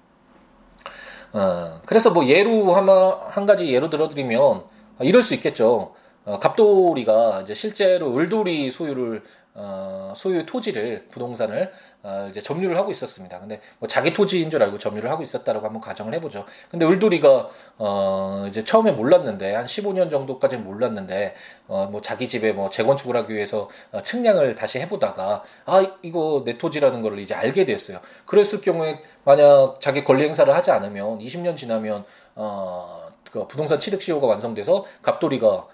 어, 1.33 1.81
그래서 1.85 2.11
뭐 2.11 2.25
예로 2.25 2.73
하나, 2.73 3.19
한 3.27 3.45
가지 3.45 3.67
예로 3.73 3.89
들어드리면 3.89 4.63
이럴 5.01 5.21
수 5.21 5.33
있겠죠. 5.33 5.93
어, 6.23 6.39
갑돌이가 6.39 7.41
이제 7.41 7.53
실제로 7.53 8.15
을돌이 8.15 8.69
소유를 8.69 9.23
어, 9.53 10.13
소유 10.15 10.45
토지를 10.45 11.07
부동산을 11.11 11.71
어, 12.03 12.27
이제 12.29 12.41
점유를 12.41 12.77
하고 12.77 12.89
있었습니다. 12.91 13.39
근데 13.39 13.59
뭐 13.79 13.87
자기 13.87 14.13
토지인 14.13 14.49
줄 14.49 14.63
알고 14.63 14.77
점유를 14.77 15.11
하고 15.11 15.23
있었다라고 15.23 15.65
한번 15.65 15.81
가정을 15.81 16.13
해보죠. 16.15 16.45
근데 16.69 16.85
을돌이가 16.85 17.49
어, 17.77 18.45
이제 18.47 18.63
처음에 18.63 18.91
몰랐는데 18.91 19.53
한 19.53 19.65
15년 19.65 20.09
정도까지는 20.09 20.63
몰랐는데 20.63 21.35
어, 21.67 21.89
뭐 21.91 22.01
자기 22.01 22.27
집에 22.27 22.53
뭐 22.53 22.69
재건축을 22.69 23.15
하기 23.17 23.33
위해서 23.33 23.69
어, 23.91 24.01
측량을 24.01 24.55
다시 24.55 24.79
해보다가 24.79 25.43
아 25.65 25.85
이거 26.01 26.43
내 26.45 26.57
토지라는 26.57 27.01
걸 27.01 27.19
이제 27.19 27.35
알게 27.35 27.65
됐어요. 27.65 27.99
그랬을 28.25 28.61
경우에 28.61 29.01
만약 29.25 29.77
자기 29.79 30.03
권리 30.03 30.23
행사를 30.23 30.53
하지 30.53 30.71
않으면 30.71 31.19
20년 31.19 31.57
지나면 31.57 32.05
어, 32.35 33.09
그 33.31 33.47
부동산 33.47 33.79
취득 33.79 34.01
시효가 34.01 34.27
완성돼서 34.27 34.85
갑돌이가 35.01 35.47
어, 35.47 35.67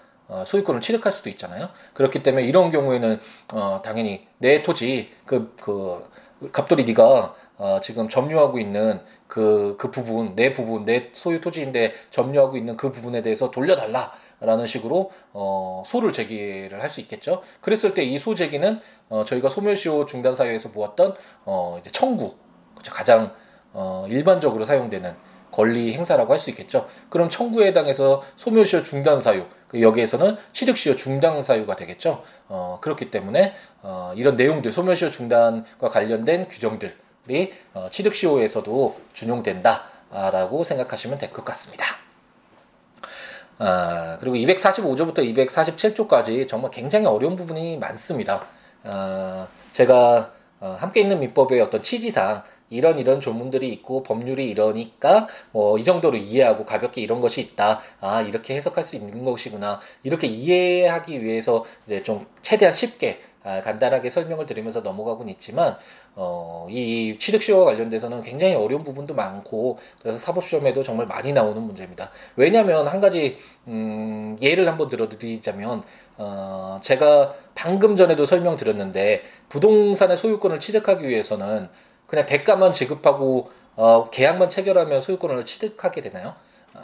소유권을 0.46 0.80
취득할 0.80 1.12
수도 1.12 1.30
있잖아요. 1.30 1.68
그렇기 1.94 2.22
때문에 2.22 2.46
이런 2.46 2.70
경우에는 2.70 3.20
어, 3.52 3.80
당연히 3.82 4.26
내 4.38 4.62
토지 4.62 5.10
그 5.26 5.54
그 5.60 6.06
갑돌이 6.52 6.84
네가 6.84 7.34
어, 7.56 7.78
지금 7.82 8.08
점유하고 8.08 8.60
있는 8.60 9.00
그, 9.26 9.76
그 9.78 9.90
부분, 9.90 10.36
내 10.36 10.52
부분, 10.52 10.84
내 10.84 11.10
소유 11.12 11.40
토지인데 11.40 11.92
점유하고 12.10 12.56
있는 12.56 12.76
그 12.76 12.92
부분에 12.92 13.22
대해서 13.22 13.50
돌려달라. 13.50 14.12
라는 14.40 14.66
식으로, 14.68 15.10
어, 15.32 15.82
소를 15.84 16.12
제기를 16.12 16.80
할 16.80 16.88
수 16.88 17.00
있겠죠. 17.00 17.42
그랬을 17.60 17.92
때 17.92 18.04
이 18.04 18.16
소 18.18 18.36
제기는, 18.36 18.80
어, 19.08 19.24
저희가 19.24 19.48
소멸시효 19.48 20.06
중단 20.06 20.32
사유에서 20.36 20.70
보았던, 20.70 21.14
어, 21.44 21.76
이제 21.80 21.90
청구. 21.90 22.36
그렇죠. 22.74 22.92
가장, 22.92 23.34
어, 23.72 24.06
일반적으로 24.08 24.64
사용되는 24.64 25.16
권리 25.52 25.92
행사라고 25.94 26.32
할 26.32 26.38
수 26.38 26.50
있겠죠. 26.50 26.86
그럼 27.10 27.28
청구에 27.30 27.68
해당해서 27.68 28.22
소멸시효 28.36 28.82
중단 28.82 29.20
사유, 29.20 29.44
그 29.68 29.82
여기에서는 29.82 30.36
취득시효 30.52 30.96
중단 30.96 31.42
사유가 31.42 31.76
되겠죠. 31.76 32.22
어, 32.48 32.78
그렇기 32.80 33.10
때문에 33.10 33.54
어, 33.82 34.12
이런 34.16 34.36
내용들, 34.36 34.72
소멸시효 34.72 35.10
중단과 35.10 35.88
관련된 35.88 36.48
규정들이 36.48 37.52
어, 37.74 37.88
취득시효에서도 37.90 38.96
준용된다라고 39.12 40.64
생각하시면 40.64 41.18
될 41.18 41.32
것 41.32 41.44
같습니다. 41.44 41.84
아, 43.58 44.16
그리고 44.20 44.36
245조부터 44.36 45.18
247조까지 45.18 46.46
정말 46.48 46.70
굉장히 46.70 47.06
어려운 47.06 47.34
부분이 47.34 47.78
많습니다. 47.78 48.46
아, 48.84 49.48
제가 49.72 50.32
어, 50.60 50.76
함께 50.78 51.00
있는 51.00 51.18
민법의 51.20 51.60
어떤 51.60 51.82
취지상 51.82 52.42
이런 52.70 52.98
이런 52.98 53.20
조문들이 53.20 53.68
있고 53.72 54.02
법률이 54.02 54.48
이러니까 54.48 55.28
뭐 55.52 55.78
이 55.78 55.84
정도로 55.84 56.16
이해하고 56.16 56.64
가볍게 56.64 57.00
이런 57.00 57.20
것이 57.20 57.40
있다. 57.40 57.80
아 58.00 58.22
이렇게 58.22 58.54
해석할 58.56 58.84
수 58.84 58.96
있는 58.96 59.24
것이구나. 59.24 59.80
이렇게 60.02 60.26
이해하기 60.26 61.22
위해서 61.24 61.64
이제 61.84 62.02
좀 62.02 62.26
최대한 62.42 62.74
쉽게 62.74 63.20
아, 63.44 63.62
간단하게 63.62 64.10
설명을 64.10 64.46
드리면서 64.46 64.80
넘어가곤 64.80 65.28
있지만 65.30 65.76
어, 66.16 66.66
이 66.68 67.16
취득시효와 67.18 67.64
관련돼서는 67.64 68.22
굉장히 68.22 68.54
어려운 68.54 68.82
부분도 68.82 69.14
많고 69.14 69.78
그래서 70.02 70.18
사법시험에도 70.18 70.82
정말 70.82 71.06
많이 71.06 71.32
나오는 71.32 71.62
문제입니다. 71.62 72.10
왜냐하면 72.36 72.88
한 72.88 73.00
가지 73.00 73.38
음, 73.68 74.36
예를 74.42 74.66
한번 74.68 74.88
들어드리자면 74.88 75.82
어, 76.16 76.78
제가 76.82 77.34
방금 77.54 77.96
전에도 77.96 78.24
설명드렸는데 78.24 79.22
부동산의 79.48 80.16
소유권을 80.16 80.58
취득하기 80.60 81.06
위해서는 81.06 81.68
그냥 82.08 82.26
대가만 82.26 82.72
지급하고 82.72 83.52
어, 83.76 84.10
계약만 84.10 84.48
체결하면 84.48 85.00
소유권을 85.00 85.44
취득하게 85.44 86.00
되나요? 86.00 86.34
어, 86.74 86.80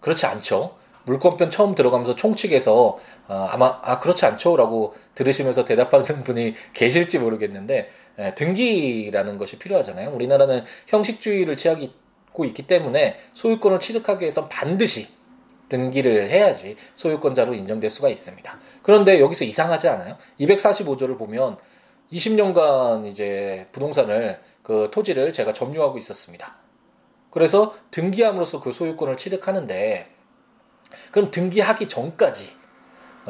그렇지 0.00 0.26
않죠. 0.26 0.76
물권편 1.04 1.50
처음 1.50 1.74
들어가면서 1.74 2.14
총칙에서 2.14 2.98
어, 3.28 3.48
아마 3.48 3.78
아 3.82 3.98
그렇지 4.00 4.26
않죠라고 4.26 4.94
들으시면서 5.14 5.64
대답하는 5.64 6.22
분이 6.24 6.54
계실지 6.74 7.20
모르겠는데 7.20 7.90
에, 8.18 8.34
등기라는 8.34 9.38
것이 9.38 9.58
필요하잖아요. 9.58 10.10
우리나라는 10.10 10.64
형식주의를 10.88 11.56
취하고 11.56 12.44
있기 12.44 12.66
때문에 12.66 13.16
소유권을 13.32 13.80
취득하기 13.80 14.20
위해선 14.20 14.48
반드시 14.50 15.08
등기를 15.68 16.28
해야지 16.28 16.76
소유권자로 16.96 17.54
인정될 17.54 17.88
수가 17.88 18.08
있습니다. 18.08 18.58
그런데 18.82 19.20
여기서 19.20 19.44
이상하지 19.44 19.88
않아요? 19.88 20.16
245조를 20.40 21.16
보면 21.16 21.56
20년간 22.12 23.06
이제 23.06 23.66
부동산을 23.72 24.40
그 24.62 24.90
토지를 24.92 25.32
제가 25.32 25.52
점유하고 25.52 25.98
있었습니다. 25.98 26.56
그래서 27.30 27.74
등기함으로써 27.90 28.60
그 28.60 28.72
소유권을 28.72 29.16
취득하는데 29.16 30.08
그럼 31.12 31.30
등기하기 31.30 31.88
전까지 31.88 32.50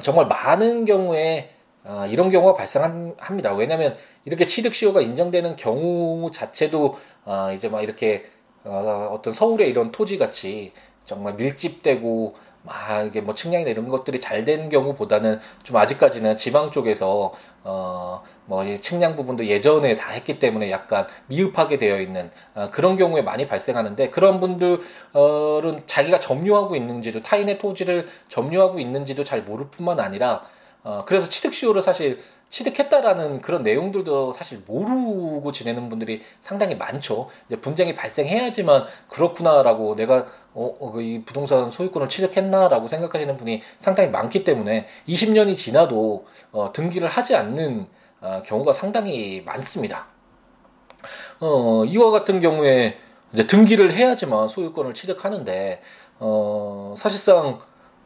정말 0.02 0.26
많은 0.26 0.84
경우에 0.84 1.54
아, 1.84 2.06
이런 2.06 2.30
경우가 2.30 2.54
발생합니다. 2.54 3.54
왜냐하면 3.54 3.96
이렇게 4.24 4.46
취득 4.46 4.74
시효가 4.74 5.00
인정되는 5.00 5.56
경우 5.56 6.30
자체도 6.30 6.96
아, 7.24 7.52
이제 7.52 7.68
막 7.68 7.82
이렇게 7.82 8.26
어, 8.64 9.08
어떤 9.12 9.32
서울의 9.32 9.70
이런 9.70 9.90
토지 9.90 10.18
같이 10.18 10.72
정말 11.06 11.34
밀집되고 11.34 12.34
막 12.62 13.06
이게 13.06 13.20
뭐 13.20 13.34
측량이나 13.34 13.70
이런 13.70 13.88
것들이 13.88 14.20
잘 14.20 14.44
된 14.44 14.68
경우보다는 14.68 15.38
좀 15.62 15.76
아직까지는 15.76 16.36
지방 16.36 16.70
쪽에서 16.70 17.32
어뭐 17.62 18.64
측량 18.80 19.16
부분도 19.16 19.46
예전에 19.46 19.96
다 19.96 20.10
했기 20.10 20.38
때문에 20.38 20.70
약간 20.70 21.06
미흡하게 21.26 21.78
되어 21.78 22.00
있는 22.00 22.30
어, 22.54 22.70
그런 22.70 22.96
경우에 22.96 23.22
많이 23.22 23.46
발생하는데 23.46 24.10
그런 24.10 24.40
분들은 24.40 25.82
자기가 25.86 26.20
점유하고 26.20 26.76
있는지도 26.76 27.22
타인의 27.22 27.58
토지를 27.58 28.06
점유하고 28.28 28.78
있는지도 28.80 29.24
잘 29.24 29.42
모를 29.42 29.68
뿐만 29.70 30.00
아니라 30.00 30.42
어, 30.82 31.04
그래서 31.06 31.28
취득시효를 31.28 31.82
사실 31.82 32.18
취득했다라는 32.50 33.40
그런 33.40 33.62
내용들도 33.62 34.32
사실 34.32 34.62
모르고 34.66 35.52
지내는 35.52 35.88
분들이 35.88 36.20
상당히 36.40 36.74
많죠. 36.74 37.28
이제 37.46 37.56
분쟁이 37.60 37.94
발생해야지만 37.94 38.86
그렇구나라고 39.08 39.94
내가 39.94 40.26
어, 40.52 40.76
어, 40.78 40.92
그이 40.92 41.22
부동산 41.24 41.70
소유권을 41.70 42.08
취득했나라고 42.08 42.88
생각하시는 42.88 43.36
분이 43.36 43.62
상당히 43.78 44.10
많기 44.10 44.44
때문에 44.44 44.86
20년이 45.08 45.56
지나도 45.56 46.26
어, 46.52 46.72
등기를 46.72 47.08
하지 47.08 47.36
않는 47.36 47.86
어, 48.20 48.42
경우가 48.44 48.72
상당히 48.72 49.42
많습니다. 49.46 50.08
어, 51.38 51.84
이와 51.86 52.10
같은 52.10 52.40
경우에 52.40 52.98
이제 53.32 53.46
등기를 53.46 53.92
해야지만 53.92 54.48
소유권을 54.48 54.92
취득하는데 54.94 55.80
어, 56.18 56.94
사실상 56.98 57.60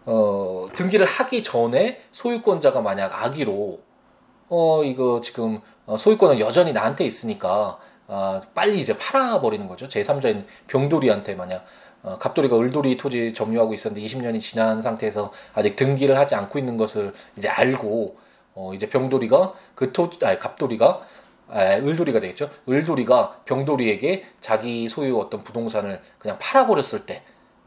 어, 0.04 0.66
등기를 0.74 1.06
하기 1.06 1.42
전에 1.42 2.02
소유권자가 2.12 2.82
만약 2.82 3.24
악의로 3.24 3.80
어 4.48 4.82
이거 4.84 5.20
지금 5.22 5.60
어, 5.86 5.96
소유권은 5.96 6.38
여전히 6.40 6.72
나한테 6.72 7.04
있으니까 7.04 7.78
어, 8.06 8.40
빨리 8.54 8.80
이제 8.80 8.96
팔아버리는 8.96 9.66
거죠. 9.68 9.88
제3자인 9.88 10.44
병돌이한테 10.66 11.34
만약 11.34 11.64
어, 12.02 12.18
갑돌이가 12.18 12.56
을돌이 12.58 12.96
토지 12.96 13.32
점유하고 13.32 13.72
있었는데 13.72 14.06
20년이 14.06 14.40
지난 14.40 14.82
상태에서 14.82 15.32
아직 15.54 15.76
등기를 15.76 16.18
하지 16.18 16.34
않고 16.34 16.58
있는 16.58 16.76
것을 16.76 17.14
이제 17.36 17.48
알고 17.48 18.16
어, 18.54 18.72
이제 18.74 18.88
병돌이가 18.88 19.54
그 19.74 19.92
토지 19.92 20.24
아니 20.24 20.38
갑돌이가 20.38 21.02
아, 21.48 21.76
을돌이가 21.76 22.20
되겠죠. 22.20 22.50
을돌이가 22.68 23.40
병돌이에게 23.44 24.24
자기 24.40 24.88
소유 24.88 25.18
어떤 25.18 25.44
부동산을 25.44 26.00
그냥 26.18 26.38
팔아버렸을 26.38 27.06
때 27.06 27.22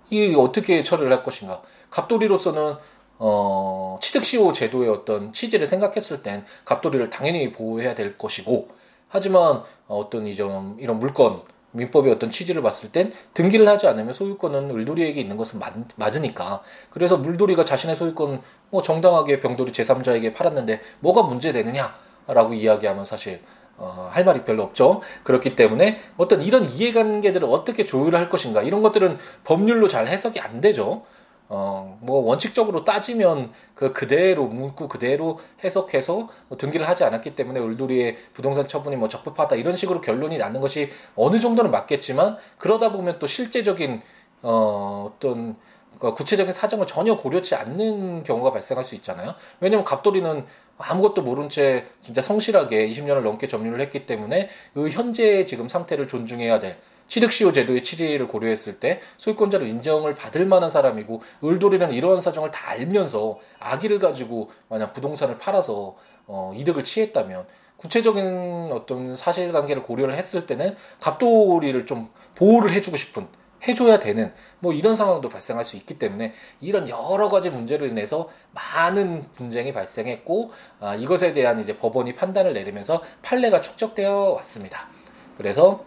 이게 0.09 0.35
어떻게 0.35 0.83
처리를 0.83 1.11
할 1.11 1.21
것인가? 1.23 1.61
갑돌이로서는 1.89 2.75
어, 3.19 3.97
취득시효 4.01 4.53
제도의 4.53 4.89
어떤 4.89 5.33
취지를 5.33 5.67
생각했을 5.67 6.23
땐 6.23 6.45
갑돌이를 6.65 7.09
당연히 7.09 7.51
보호해야 7.51 7.95
될 7.95 8.17
것이고, 8.17 8.69
하지만 9.09 9.63
어떤 9.87 10.27
이런, 10.27 10.77
이런 10.79 10.99
물건, 10.99 11.41
민법의 11.71 12.11
어떤 12.11 12.31
취지를 12.31 12.61
봤을 12.61 12.91
땐 12.91 13.13
등기를 13.33 13.67
하지 13.67 13.87
않으면 13.87 14.13
소유권은 14.13 14.71
을돌이에게 14.71 15.19
있는 15.19 15.37
것은 15.37 15.59
맞, 15.59 15.73
맞으니까. 15.95 16.61
그래서 16.89 17.17
물돌이가 17.17 17.63
자신의 17.63 17.95
소유권 17.95 18.41
뭐 18.69 18.81
정당하게 18.81 19.39
병돌이 19.39 19.71
제3자에게 19.71 20.33
팔았는데 20.33 20.81
뭐가 20.99 21.23
문제되느냐라고 21.23 22.53
이야기하면 22.53 23.05
사실 23.05 23.41
어, 23.77 24.09
할 24.11 24.25
말이 24.25 24.43
별로 24.43 24.63
없죠. 24.63 25.01
그렇기 25.23 25.55
때문에 25.55 25.99
어떤 26.17 26.41
이런 26.41 26.65
이해관계들을 26.65 27.47
어떻게 27.47 27.85
조율을 27.85 28.17
할 28.17 28.27
것인가 28.27 28.63
이런 28.63 28.81
것들은 28.81 29.17
법률로 29.43 29.87
잘 29.87 30.07
해석이 30.07 30.39
안 30.39 30.61
되죠. 30.61 31.03
어, 31.49 31.97
뭐 32.01 32.19
원칙적으로 32.25 32.83
따지면 32.83 33.51
그 33.73 33.93
그대로 33.93 34.47
문구 34.47 34.87
그대로 34.87 35.39
해석해서 35.63 36.27
뭐 36.49 36.57
등기를 36.57 36.87
하지 36.87 37.03
않았기 37.03 37.35
때문에 37.35 37.59
을돌이의 37.59 38.17
부동산 38.33 38.67
처분이 38.67 38.97
뭐 38.97 39.07
적법하다 39.07 39.55
이런 39.55 39.75
식으로 39.75 40.01
결론이 40.01 40.37
나는 40.37 40.59
것이 40.59 40.89
어느 41.15 41.39
정도는 41.39 41.71
맞겠지만 41.71 42.37
그러다 42.57 42.91
보면 42.91 43.19
또 43.19 43.27
실제적인 43.27 44.01
어, 44.41 45.11
어떤 45.13 45.55
그 45.99 46.13
구체적인 46.13 46.53
사정을 46.53 46.85
전혀 46.85 47.17
고려치 47.17 47.55
않는 47.55 48.23
경우가 48.23 48.51
발생할 48.51 48.83
수 48.83 48.93
있잖아요. 48.95 49.33
왜냐하면 49.59 49.83
갑돌이는 49.83 50.45
아무것도 50.77 51.23
모른 51.23 51.49
채 51.49 51.85
진짜 52.03 52.21
성실하게 52.21 52.87
20년을 52.89 53.21
넘게 53.21 53.47
점유를 53.47 53.79
했기 53.81 54.05
때문에 54.05 54.49
그 54.73 54.89
현재의 54.89 55.47
지금 55.47 55.67
상태를 55.67 56.07
존중해야 56.07 56.59
될 56.59 56.77
취득시효 57.07 57.51
제도의 57.51 57.83
취지를 57.83 58.27
고려했을 58.27 58.79
때 58.79 58.99
소유권자로 59.17 59.65
인정을 59.65 60.15
받을 60.15 60.45
만한 60.45 60.69
사람이고 60.69 61.21
을돌이는 61.43 61.93
이러한 61.93 62.21
사정을 62.21 62.51
다 62.51 62.69
알면서 62.69 63.39
아기를 63.59 63.99
가지고 63.99 64.51
만약 64.69 64.93
부동산을 64.93 65.37
팔아서 65.37 65.95
어, 66.25 66.53
이득을 66.55 66.83
취했다면 66.83 67.47
구체적인 67.77 68.71
어떤 68.71 69.15
사실관계를 69.15 69.83
고려를 69.83 70.15
했을 70.15 70.45
때는 70.45 70.75
갑돌이를 70.99 71.85
좀 71.85 72.09
보호를 72.35 72.71
해주고 72.71 72.97
싶은 72.97 73.27
해줘야 73.67 73.99
되는 73.99 74.33
뭐 74.59 74.73
이런 74.73 74.93
상황도 74.93 75.29
발생할 75.29 75.65
수 75.65 75.77
있기 75.77 75.97
때문에 75.97 76.33
이런 76.61 76.87
여러 76.89 77.27
가지 77.27 77.49
문제로 77.49 77.85
인해서 77.87 78.29
많은 78.51 79.25
분쟁이 79.33 79.73
발생했고 79.73 80.51
아, 80.79 80.95
이것에 80.95 81.33
대한 81.33 81.59
이제 81.59 81.77
법원이 81.77 82.13
판단을 82.13 82.53
내리면서 82.53 83.01
판례가 83.21 83.61
축적되어 83.61 84.33
왔습니다. 84.33 84.89
그래서 85.37 85.85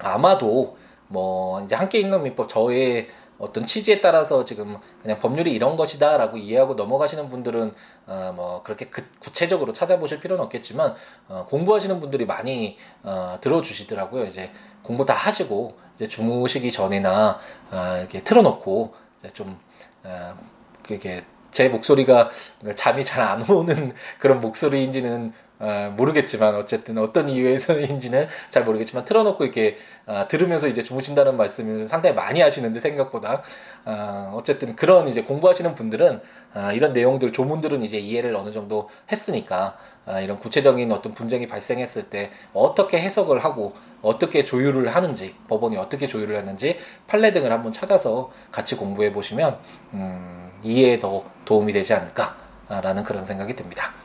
아마도 0.00 0.76
뭐 1.08 1.60
이제 1.62 1.74
함께 1.74 1.98
읽는 2.00 2.22
민법 2.22 2.48
저의 2.48 3.08
어떤 3.38 3.64
취지에 3.64 4.00
따라서 4.02 4.44
지금 4.44 4.76
그냥 5.02 5.18
법률이 5.18 5.50
이런 5.52 5.74
것이다라고 5.76 6.36
이해하고 6.36 6.74
넘어가시는 6.74 7.28
분들은 7.30 7.72
어 8.06 8.32
뭐 8.36 8.62
그렇게 8.62 8.86
그 8.86 9.02
구체적으로 9.18 9.72
찾아보실 9.72 10.20
필요는 10.20 10.44
없겠지만 10.44 10.94
어 11.28 11.46
공부하시는 11.48 11.98
분들이 12.00 12.26
많이 12.26 12.76
어 13.02 13.38
들어주시더라고요. 13.40 14.26
이제 14.26 14.52
공부 14.82 15.06
다 15.06 15.14
하시고 15.14 15.76
이제 15.96 16.06
주무시기 16.06 16.70
전이나 16.70 17.38
어 17.72 17.96
이렇게 17.98 18.22
틀어놓고 18.22 18.94
좀 19.32 19.58
어, 20.04 20.36
그게 20.82 21.24
제 21.50 21.68
목소리가 21.68 22.30
잠이 22.74 23.04
잘 23.04 23.22
안 23.22 23.42
오는 23.50 23.92
그런 24.18 24.40
목소리인지는 24.40 25.32
어, 25.60 25.92
모르겠지만 25.94 26.54
어쨌든 26.54 26.96
어떤 26.96 27.28
이유에서인지는 27.28 28.28
잘 28.48 28.64
모르겠지만 28.64 29.04
틀어놓고 29.04 29.44
이렇게 29.44 29.76
어, 30.06 30.24
들으면서 30.26 30.66
이제 30.68 30.82
주무신다는 30.82 31.36
말씀을 31.36 31.86
상당히 31.86 32.16
많이 32.16 32.40
하시는데 32.40 32.80
생각보다 32.80 33.42
어, 33.84 34.32
어쨌든 34.34 34.74
그런 34.74 35.06
이제 35.06 35.22
공부하시는 35.22 35.74
분들은 35.74 36.20
어, 36.54 36.70
이런 36.72 36.94
내용들 36.94 37.32
조문들은 37.32 37.82
이제 37.82 37.98
이해를 37.98 38.34
어느 38.34 38.50
정도 38.50 38.88
했으니까 39.12 39.76
어, 40.06 40.18
이런 40.20 40.38
구체적인 40.38 40.90
어떤 40.92 41.12
분쟁이 41.12 41.46
발생했을 41.46 42.04
때 42.04 42.30
어떻게 42.54 42.98
해석을 42.98 43.44
하고 43.44 43.74
어떻게 44.00 44.44
조율을 44.44 44.88
하는지 44.88 45.34
법원이 45.48 45.76
어떻게 45.76 46.06
조율을 46.06 46.36
했는지 46.36 46.78
판례 47.06 47.32
등을 47.32 47.52
한번 47.52 47.70
찾아서 47.72 48.30
같이 48.50 48.76
공부해 48.76 49.12
보시면 49.12 49.58
음, 49.92 50.50
이해에 50.62 50.98
더 50.98 51.24
도움이 51.44 51.74
되지 51.74 51.92
않을까라는 51.92 53.04
그런 53.04 53.22
생각이 53.22 53.54
듭니다. 53.54 53.99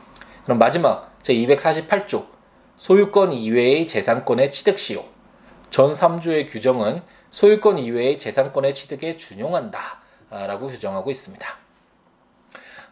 그럼 0.45 0.59
마지막 0.59 1.17
제248조 1.23 2.27
소유권 2.77 3.33
이외의 3.33 3.87
재산권의 3.87 4.51
취득 4.51 4.77
시효 4.77 5.03
전 5.71 5.91
3조의 5.91 6.47
규정은 6.49 7.01
소유권 7.31 7.79
이외의 7.79 8.17
재산권의 8.19 8.75
취득에 8.75 9.17
준용한다 9.17 9.99
라고 10.29 10.67
규정하고 10.67 11.09
있습니다. 11.09 11.64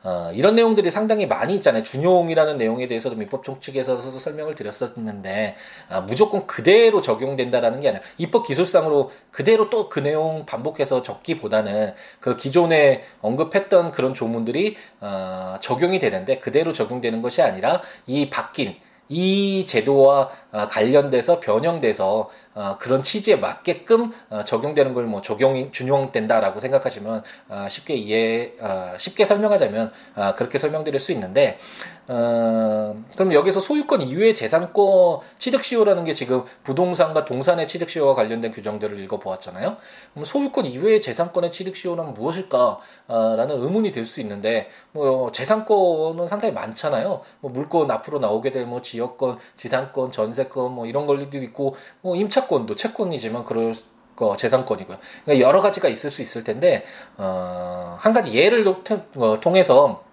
어, 0.04 0.32
이런 0.34 0.56
내용들이 0.56 0.92
상당히 0.92 1.28
많이 1.28 1.56
있잖아요. 1.56 1.84
준용이라는 1.84 2.58
내용에 2.58 2.88
대해서도 2.88 3.16
민법총 3.16 3.62
측에서도 3.62 4.20
설명을 4.20 4.56
드렸었는데 4.56 5.56
아, 5.90 6.02
무조건 6.02 6.46
그대로 6.46 7.00
적용된다라는 7.00 7.80
게 7.80 7.90
아니라 7.90 8.04
입법 8.18 8.46
기술상으로 8.46 9.12
그대로 9.32 9.70
또 9.70 9.84
그 9.94 10.00
내용 10.00 10.46
반복해서 10.46 11.04
적기보다는 11.04 11.94
그 12.20 12.36
기존에 12.36 13.04
언급했던 13.22 13.92
그런 13.92 14.16
조문들이 14.16 14.76
어, 15.02 15.58
적용이 15.62 16.00
되는데 16.00 16.40
그대로 16.40 16.74
적용되는 16.74 17.22
것이 17.22 17.44
아니라 17.44 17.82
이 18.08 18.30
바뀐 18.32 18.76
이 19.10 19.66
제도와 19.66 20.30
어, 20.52 20.68
관련돼서 20.68 21.40
변형돼서 21.40 22.30
어, 22.56 22.78
그런 22.80 23.02
취지에 23.04 23.36
맞게끔 23.36 24.12
어, 24.30 24.44
적용되는 24.44 24.94
걸 24.94 25.04
뭐 25.04 25.22
적용이 25.22 25.72
준용된다라고 25.72 26.60
생각하시면 26.62 27.24
쉽게 27.70 27.94
이해 27.96 28.54
쉽게 28.98 29.26
설명하자면 29.26 29.92
그렇게 30.38 30.58
설명드릴 30.58 30.98
수 30.98 31.12
있는데 31.12 31.60
어, 32.08 32.96
그럼 33.16 33.34
여기서 33.34 33.60
소유권 33.60 34.02
이외의 34.02 34.34
재산권 34.34 35.20
취득시효라는 35.40 36.06
게 36.06 36.14
지금 36.14 36.44
부동산과 36.64 37.26
동산의 37.26 37.68
취득시효와 37.68 38.16
관련된 38.16 38.52
규정들을 38.52 38.98
읽어보았잖아요. 39.00 39.78
그럼 40.14 40.26
소유권 40.26 40.66
이외의 40.66 41.02
재산권의 41.02 41.52
취득시효는 41.52 42.14
무엇일까? 42.14 42.80
라는 43.08 43.62
의문이 43.62 43.92
들 43.92 44.04
수 44.06 44.20
있는데, 44.22 44.70
뭐, 44.92 45.32
재산권은 45.32 46.28
상당히 46.28 46.54
많잖아요. 46.54 47.22
뭐, 47.40 47.52
물건 47.52 47.90
앞으로 47.90 48.20
나오게 48.20 48.52
될 48.52 48.66
뭐, 48.66 48.82
지역권, 48.94 49.40
지상권, 49.56 50.12
전세권, 50.12 50.72
뭐, 50.72 50.86
이런 50.86 51.08
걸도 51.08 51.38
있고, 51.40 51.76
뭐, 52.02 52.16
임차권도 52.16 52.76
채권이지만, 52.76 53.44
그럴 53.46 53.74
거 54.16 54.38
재산권이고요. 54.38 54.98
그러니까 55.26 55.48
여러 55.48 55.62
가지가 55.62 55.90
있을 55.90 56.12
수 56.12 56.22
있을 56.22 56.44
텐데, 56.44 56.86
어, 57.18 57.98
한 58.00 58.14
가지 58.14 58.36
예를 58.36 58.64
통해서 59.42 60.04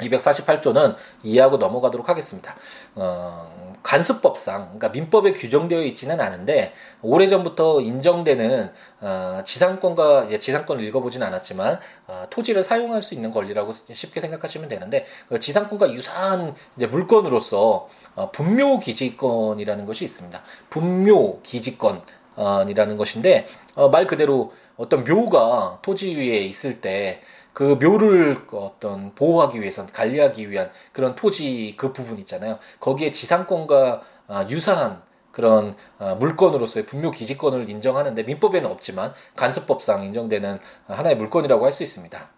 248조는 0.00 0.96
이해하고 1.22 1.58
넘어가도록 1.58 2.08
하겠습니다. 2.08 2.56
어, 2.94 3.76
간수법상, 3.82 4.78
그러니까 4.78 4.88
민법에 4.90 5.32
규정되어 5.32 5.82
있지는 5.82 6.20
않은데 6.20 6.72
오래전부터 7.02 7.80
인정되는 7.80 8.72
어, 9.00 9.40
지상권과 9.44 10.30
예, 10.30 10.38
지상권을 10.38 10.84
읽어보진 10.84 11.22
않았지만 11.22 11.80
어, 12.06 12.26
토지를 12.30 12.62
사용할 12.62 13.02
수 13.02 13.14
있는 13.14 13.30
권리라고 13.32 13.72
쉽게 13.72 14.20
생각하시면 14.20 14.68
되는데 14.68 15.04
그 15.28 15.40
지상권과 15.40 15.92
유사한 15.92 16.54
이제 16.76 16.86
물건으로서 16.86 17.60
어, 17.60 17.88
분묘 18.32 18.78
기지권이라는 18.78 19.86
것이 19.86 20.04
있습니다. 20.04 20.42
분묘 20.70 21.40
기지권이라는 21.42 22.96
것인데 22.96 23.46
어, 23.74 23.88
말 23.88 24.06
그대로 24.06 24.52
어떤 24.76 25.04
묘가 25.04 25.78
토지 25.82 26.14
위에 26.14 26.38
있을 26.38 26.80
때 26.80 27.22
그 27.52 27.78
묘를 27.80 28.46
어떤 28.52 29.14
보호하기 29.14 29.60
위해서 29.60 29.86
관리하기 29.86 30.50
위한 30.50 30.70
그런 30.92 31.14
토지 31.14 31.74
그 31.76 31.92
부분 31.92 32.18
있잖아요. 32.20 32.58
거기에 32.80 33.10
지상권과 33.10 34.02
아, 34.28 34.46
유사한 34.48 35.02
그런 35.30 35.76
아, 35.98 36.14
물건으로서의 36.14 36.86
분묘 36.86 37.10
기지권을 37.10 37.68
인정하는데 37.68 38.22
민법에는 38.22 38.70
없지만 38.70 39.12
간섭법상 39.36 40.04
인정되는 40.04 40.58
하나의 40.86 41.16
물건이라고 41.16 41.64
할 41.64 41.72
수 41.72 41.82
있습니다. 41.82 42.30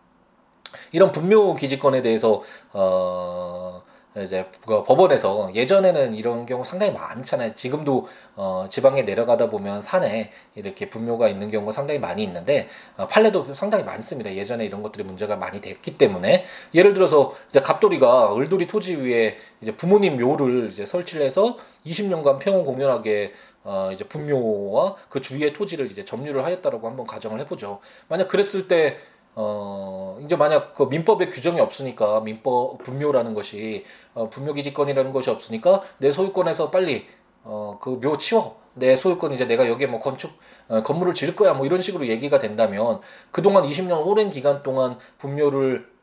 이런 0.91 1.13
분묘 1.13 1.55
기지권에 1.57 2.03
대해서 2.03 2.43
어 2.73 3.83
이제 4.23 4.47
그 4.65 4.85
법원에서 4.85 5.51
예전에는 5.55 6.15
이런 6.15 6.47
경우 6.47 6.65
상당히 6.65 6.93
많잖아요. 6.93 7.55
지금도 7.55 8.07
어 8.37 8.67
지방에 8.71 9.03
내려가다 9.03 9.51
보면 9.51 9.81
산에 9.83 10.31
이렇게 10.55 10.89
분묘가 10.89 11.29
있는 11.29 11.51
경우가 11.51 11.73
상당히 11.73 11.99
많이 11.99 12.23
있는데 12.23 12.69
어 12.97 13.09
판례도 13.09 13.53
상당히 13.55 13.83
많습니다. 13.83 14.33
예전에 14.33 14.65
이런 14.65 14.83
것들이 14.83 15.03
문제가 15.03 15.35
많이 15.35 15.61
됐기 15.61 15.99
때문에 15.99 16.45
예를 16.75 16.95
들어서 16.95 17.35
이제 17.51 17.61
갑돌이가 17.61 18.37
을돌이 18.37 18.69
토지 18.69 18.95
위에 18.95 19.37
이제 19.61 19.75
부모님 19.77 20.19
묘를 20.21 20.71
이제 20.71 20.87
설치를 20.87 21.27
해서 21.27 21.57
20년간 21.85 22.39
평온 22.39 22.65
공연하게 22.65 23.33
어 23.65 23.91
이제 23.93 24.05
분묘와 24.05 24.95
그 25.09 25.21
주위의 25.23 25.55
토지를 25.55 25.91
이제 25.91 26.05
점유를 26.05 26.45
하였다라고 26.45 26.87
한번 26.87 27.07
가정을 27.07 27.41
해보죠. 27.41 27.81
만약 28.09 28.29
그랬을 28.29 28.69
때 28.69 28.99
어, 29.37 30.19
이제 30.25 30.37
만약 30.37 30.75
그 30.75 30.85
민법에 30.85 31.29
규정이 31.29 31.61
없으니까 31.61 32.21
민법 32.21 32.79
분묘라는 32.79 33.35
것이 33.35 33.85
어, 34.15 34.29
분묘기지권이라는 34.31 35.13
것이 35.13 35.31
없으니까 35.31 35.83
내 35.99 36.13
소유권에서 36.13 36.71
빨리 36.71 37.07
어, 37.43 37.79
그 37.81 37.99
묘 38.01 38.17
치워. 38.19 38.63
내 38.77 38.97
소유권 38.97 39.33
이제 39.33 39.47
내가 39.47 39.69
여기에 39.69 39.87
뭐 39.87 40.01
건축 40.01 40.33
어, 40.69 40.83
건물을 40.83 41.15
지을 41.15 41.37
거야 41.37 41.53
뭐 41.55 41.65
이런 41.67 41.81
식으로 41.81 42.09
얘기가 42.09 42.39
된다면 42.39 43.01
그동안 43.31 43.63
20년 43.65 44.05
오랜 44.05 44.31
기간 44.31 44.63
동안 44.65 44.99
분묘를 45.19 45.94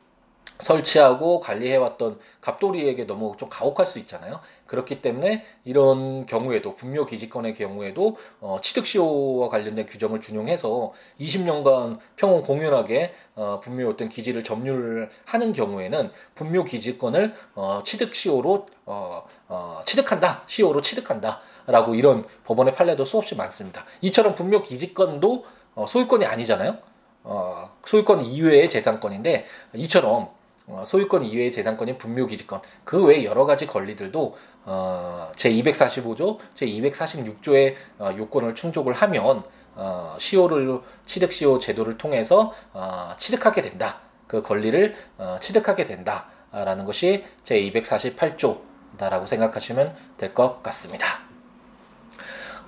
설치하고 0.58 1.40
관리해왔던 1.40 2.18
갑돌이에게 2.40 3.06
너무 3.06 3.34
좀 3.38 3.48
가혹할 3.48 3.86
수 3.86 3.98
있잖아요. 4.00 4.40
그렇기 4.66 5.02
때문에 5.02 5.44
이런 5.64 6.26
경우에도 6.26 6.74
분묘 6.74 7.06
기지권의 7.06 7.54
경우에도 7.54 8.16
어, 8.40 8.58
취득시효와 8.62 9.48
관련된 9.48 9.86
규정을 9.86 10.20
준용해서 10.20 10.92
20년간 11.20 11.98
평온 12.16 12.42
공연하게 12.42 13.14
어, 13.34 13.60
분묘 13.62 13.88
어떤 13.88 14.08
기지를 14.08 14.44
점유를 14.44 15.10
하는 15.24 15.52
경우에는 15.52 16.10
분묘 16.34 16.64
기지권을 16.64 17.34
어, 17.54 17.82
취득시효로 17.84 18.66
어, 18.86 19.24
어, 19.48 19.80
취득한다, 19.84 20.42
시효로 20.46 20.80
취득한다라고 20.80 21.94
이런 21.94 22.24
법원의 22.44 22.72
판례도 22.74 23.04
수없이 23.04 23.34
많습니다. 23.34 23.84
이처럼 24.00 24.34
분묘 24.34 24.62
기지권도 24.62 25.44
어, 25.74 25.86
소유권이 25.86 26.24
아니잖아요. 26.26 26.78
어, 27.24 27.70
소유권 27.84 28.22
이외의 28.22 28.68
재산권인데 28.68 29.46
이처럼 29.74 30.12
어, 30.22 30.34
소유권 30.84 31.24
이외의 31.24 31.50
재산권인 31.52 31.98
분묘기지권 31.98 32.60
그 32.84 33.04
외 33.04 33.24
여러 33.24 33.44
가지 33.44 33.66
권리들도 33.66 34.36
어, 34.64 35.32
제 35.36 35.50
245조, 35.50 36.38
제 36.54 36.66
246조의 36.66 37.74
어, 37.98 38.10
요건을 38.16 38.54
충족을 38.54 38.92
하면 38.94 39.42
어, 39.74 40.16
시효를 40.18 40.80
취득 41.06 41.32
시효 41.32 41.58
제도를 41.58 41.98
통해서 41.98 42.52
어, 42.72 43.12
취득하게 43.18 43.62
된다. 43.62 44.00
그 44.26 44.42
권리를 44.42 44.94
어, 45.18 45.36
취득하게 45.40 45.84
된다라는 45.84 46.84
것이 46.84 47.24
제 47.42 47.60
248조다라고 47.60 49.26
생각하시면 49.26 49.94
될 50.16 50.32
것 50.34 50.62
같습니다. 50.62 51.20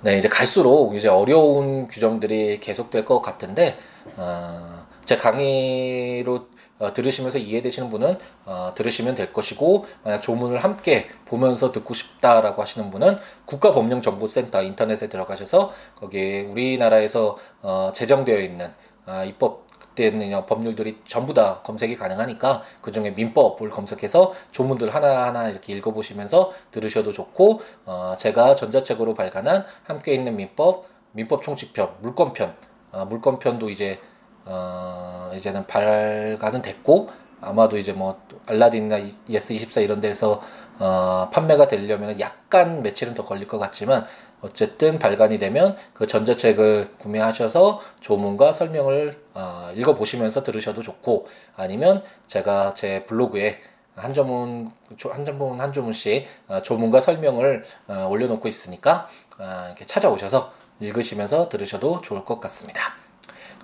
네, 0.01 0.17
이제 0.17 0.27
갈수록 0.27 0.95
이제 0.95 1.07
어려운 1.07 1.87
규정들이 1.87 2.59
계속될 2.59 3.05
것 3.05 3.21
같은데 3.21 3.77
어, 4.17 4.85
제 5.05 5.15
강의로 5.15 6.47
어, 6.79 6.93
들으시면서 6.93 7.37
이해되시는 7.37 7.89
분은 7.89 8.17
어, 8.45 8.71
들으시면 8.75 9.15
될 9.15 9.31
것이고 9.31 9.85
만약 10.03 10.21
조문을 10.21 10.63
함께 10.63 11.07
보면서 11.25 11.71
듣고 11.71 11.93
싶다라고 11.93 12.61
하시는 12.61 12.89
분은 12.91 13.17
국가법령정보센터 13.45 14.61
인터넷에 14.63 15.07
들어가셔서 15.07 15.71
거기에 15.95 16.43
우리나라에서 16.43 17.37
어, 17.61 17.89
제정되어 17.93 18.39
있는 18.39 18.73
아, 19.05 19.23
입법 19.23 19.65
그때는 19.95 20.45
법률들이 20.45 20.97
전부 21.07 21.33
다 21.33 21.61
검색이 21.63 21.95
가능하니까 21.95 22.61
그 22.81 22.91
중에 22.91 23.11
민법을 23.11 23.69
검색해서 23.69 24.33
조문들 24.51 24.93
하나하나 24.93 25.49
이렇게 25.49 25.73
읽어보시면서 25.73 26.51
들으셔도 26.71 27.13
좋고 27.13 27.61
어, 27.85 28.15
제가 28.17 28.55
전자책으로 28.55 29.13
발간한 29.13 29.65
함께 29.83 30.13
있는 30.13 30.35
민법 30.35 30.85
민법 31.13 31.41
총칙편 31.43 31.95
물권편 32.01 32.53
어, 32.91 33.05
물권편도 33.05 33.69
이제 33.69 33.99
어, 34.45 35.31
이제는 35.35 35.67
발간은 35.67 36.61
됐고 36.61 37.09
아마도 37.41 37.77
이제 37.77 37.91
뭐 37.91 38.19
알라딘이나 38.47 38.99
예스24 39.29 39.83
이런 39.83 40.01
데서 40.01 40.41
어, 40.79 41.29
판매가 41.31 41.67
되려면 41.67 42.19
약간 42.19 42.81
며칠은 42.81 43.13
더 43.13 43.23
걸릴 43.23 43.47
것 43.47 43.59
같지만 43.59 44.05
어쨌든 44.41 44.99
발간이 44.99 45.39
되면 45.39 45.75
그 45.93 46.07
전자책을 46.07 46.95
구매하셔서 46.99 47.81
조문과 47.99 48.51
설명을 48.51 49.17
어, 49.33 49.71
읽어보시면서 49.75 50.43
들으셔도 50.43 50.81
좋고 50.81 51.27
아니면 51.55 52.03
제가 52.27 52.73
제 52.73 53.05
블로그에 53.05 53.59
한 53.95 54.13
조문 54.13 54.71
한 55.09 55.25
조문 55.25 55.61
한 55.61 55.71
조문씩 55.71 56.27
어, 56.47 56.61
조문과 56.61 56.99
설명을 56.99 57.63
어, 57.87 58.07
올려놓고 58.09 58.47
있으니까 58.47 59.07
어, 59.39 59.65
이렇게 59.67 59.85
찾아오셔서 59.85 60.53
읽으시면서 60.79 61.49
들으셔도 61.49 62.01
좋을 62.01 62.25
것 62.25 62.39
같습니다. 62.39 63.04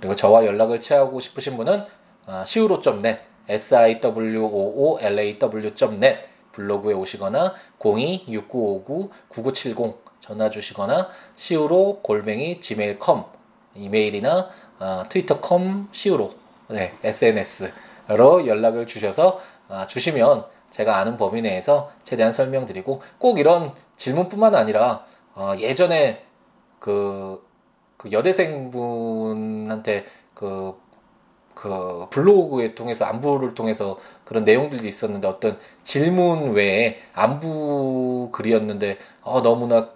그리고 0.01 0.15
저와 0.15 0.45
연락을 0.45 0.81
취하고 0.81 1.21
싶으신 1.21 1.57
분은 1.57 1.85
어, 2.25 2.43
siwo.net 2.45 3.19
siwoolaw.net 3.49 6.29
블로그에 6.51 6.93
오시거나 6.93 7.55
02-6959-9970 7.79 9.97
전화 10.19 10.49
주시거나 10.49 11.07
siwo 11.37 12.01
골뱅이 12.01 12.59
gmail.com 12.59 13.23
이메일이나 13.75 14.49
어, 14.79 15.03
트위터.com 15.07 15.87
siwo 15.93 16.29
네, 16.67 16.97
SNS로 17.03 18.47
연락을 18.47 18.87
주셔서 18.87 19.39
어, 19.69 19.85
주시면 19.87 20.45
제가 20.71 20.97
아는 20.97 21.17
범위 21.17 21.41
내에서 21.41 21.91
최대한 22.03 22.31
설명드리고 22.31 23.01
꼭 23.17 23.39
이런 23.39 23.73
질문뿐만 23.97 24.55
아니라 24.55 25.05
어, 25.35 25.53
예전에 25.59 26.23
그, 26.79 27.43
그 28.01 28.11
여대생 28.11 28.71
분한테 28.71 30.05
그, 30.33 30.73
그 31.53 32.07
블로그에 32.09 32.73
통해서 32.73 33.05
안부를 33.05 33.53
통해서 33.53 33.99
그런 34.25 34.43
내용들도 34.43 34.87
있었는데 34.87 35.27
어떤 35.27 35.59
질문 35.83 36.53
외에 36.53 36.97
안부 37.13 38.29
글이었는데 38.31 38.97
어, 39.21 39.43
너무나 39.43 39.89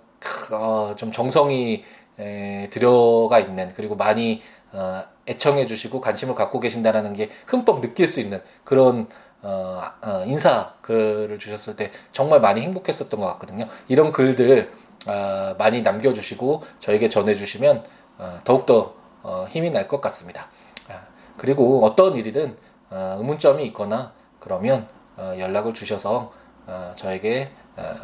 어, 0.52 0.94
좀 0.96 1.12
정성이 1.12 1.84
에, 2.20 2.70
들어가 2.70 3.40
있는 3.40 3.72
그리고 3.76 3.96
많이 3.96 4.44
어, 4.72 5.04
애청해 5.28 5.66
주시고 5.66 6.00
관심을 6.00 6.36
갖고 6.36 6.60
계신다라는 6.60 7.14
게 7.14 7.32
흠뻑 7.48 7.82
느낄 7.82 8.08
수 8.08 8.20
있는 8.20 8.40
그런 8.64 9.08
어, 9.42 9.82
어, 10.04 10.24
인사 10.28 10.74
글을 10.82 11.40
주셨을 11.40 11.76
때 11.76 11.90
정말 12.12 12.40
많이 12.40 12.62
행복했었던 12.62 13.20
것 13.20 13.26
같거든요. 13.26 13.68
이런 13.88 14.12
글들 14.12 14.70
어, 15.08 15.56
많이 15.58 15.82
남겨주시고 15.82 16.64
저에게 16.80 17.10
전해주시면 17.10 17.84
어, 18.18 18.40
더욱더 18.44 18.96
어, 19.24 19.46
힘이 19.50 19.70
날 19.72 19.88
것 19.88 20.02
같습니다. 20.02 20.48
아, 20.90 21.02
그리고 21.38 21.84
어떤 21.86 22.16
일이든 22.16 22.58
어, 22.90 23.16
의문점이 23.20 23.66
있거나 23.68 24.14
그러면 24.40 24.88
어, 25.18 25.34
연락을 25.38 25.74
주셔서 25.74 26.32
어, 26.68 26.94
저에게 26.96 27.52
어, 27.76 27.96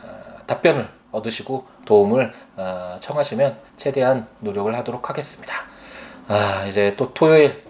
답변을 0.48 0.90
얻으시고 1.12 1.66
도움을 1.86 2.34
어, 2.58 2.98
청하시면 3.00 3.60
최대한 3.78 4.28
노력을 4.40 4.74
하도록 4.76 5.10
하겠습니다. 5.10 5.54
아, 6.28 6.66
이제 6.68 6.96
또 6.96 7.14
토요일 7.14 7.64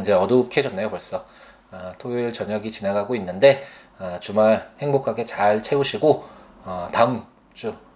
이제 0.00 0.12
어둑해졌네요 0.12 0.90
벌써. 0.90 1.24
아, 1.70 1.94
토요일 1.98 2.32
저녁이 2.32 2.70
지나가고 2.70 3.14
있는데 3.16 3.62
아, 3.98 4.18
주말 4.20 4.70
행복하게 4.80 5.24
잘 5.24 5.62
채우시고 5.62 6.24
어, 6.64 6.88
다음 6.92 7.24
주 7.54 7.68
아, 7.70 7.91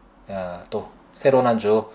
또 0.70 0.90
새로운 1.12 1.46
한 1.46 1.58
주 1.58 1.90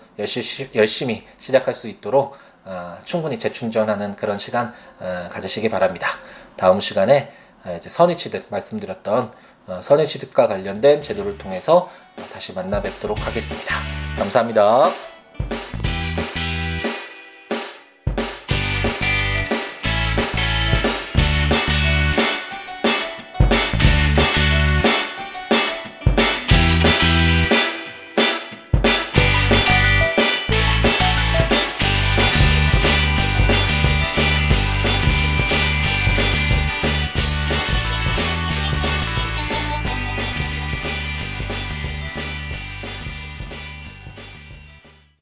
열심히, 0.74 1.24
시작할 1.38 1.74
수 1.74 1.88
있도록 1.88 2.36
어, 2.64 2.96
충분히 3.04 3.38
재충전하는 3.38 4.14
그런 4.14 4.38
시간 4.38 4.72
어, 5.00 5.28
가지시기 5.30 5.68
바랍니다. 5.68 6.08
다음 6.56 6.80
시간에 6.80 7.32
이제 7.76 7.88
선의취득 7.88 8.46
말씀드렸던 8.50 9.32
어, 9.66 9.80
선의취득과 9.82 10.48
관련된 10.48 11.02
제도를 11.02 11.38
통해서 11.38 11.90
다시 12.32 12.52
만나 12.52 12.80
뵙도록 12.80 13.26
하겠습니다. 13.26 13.76
감사합니다. 14.18 15.11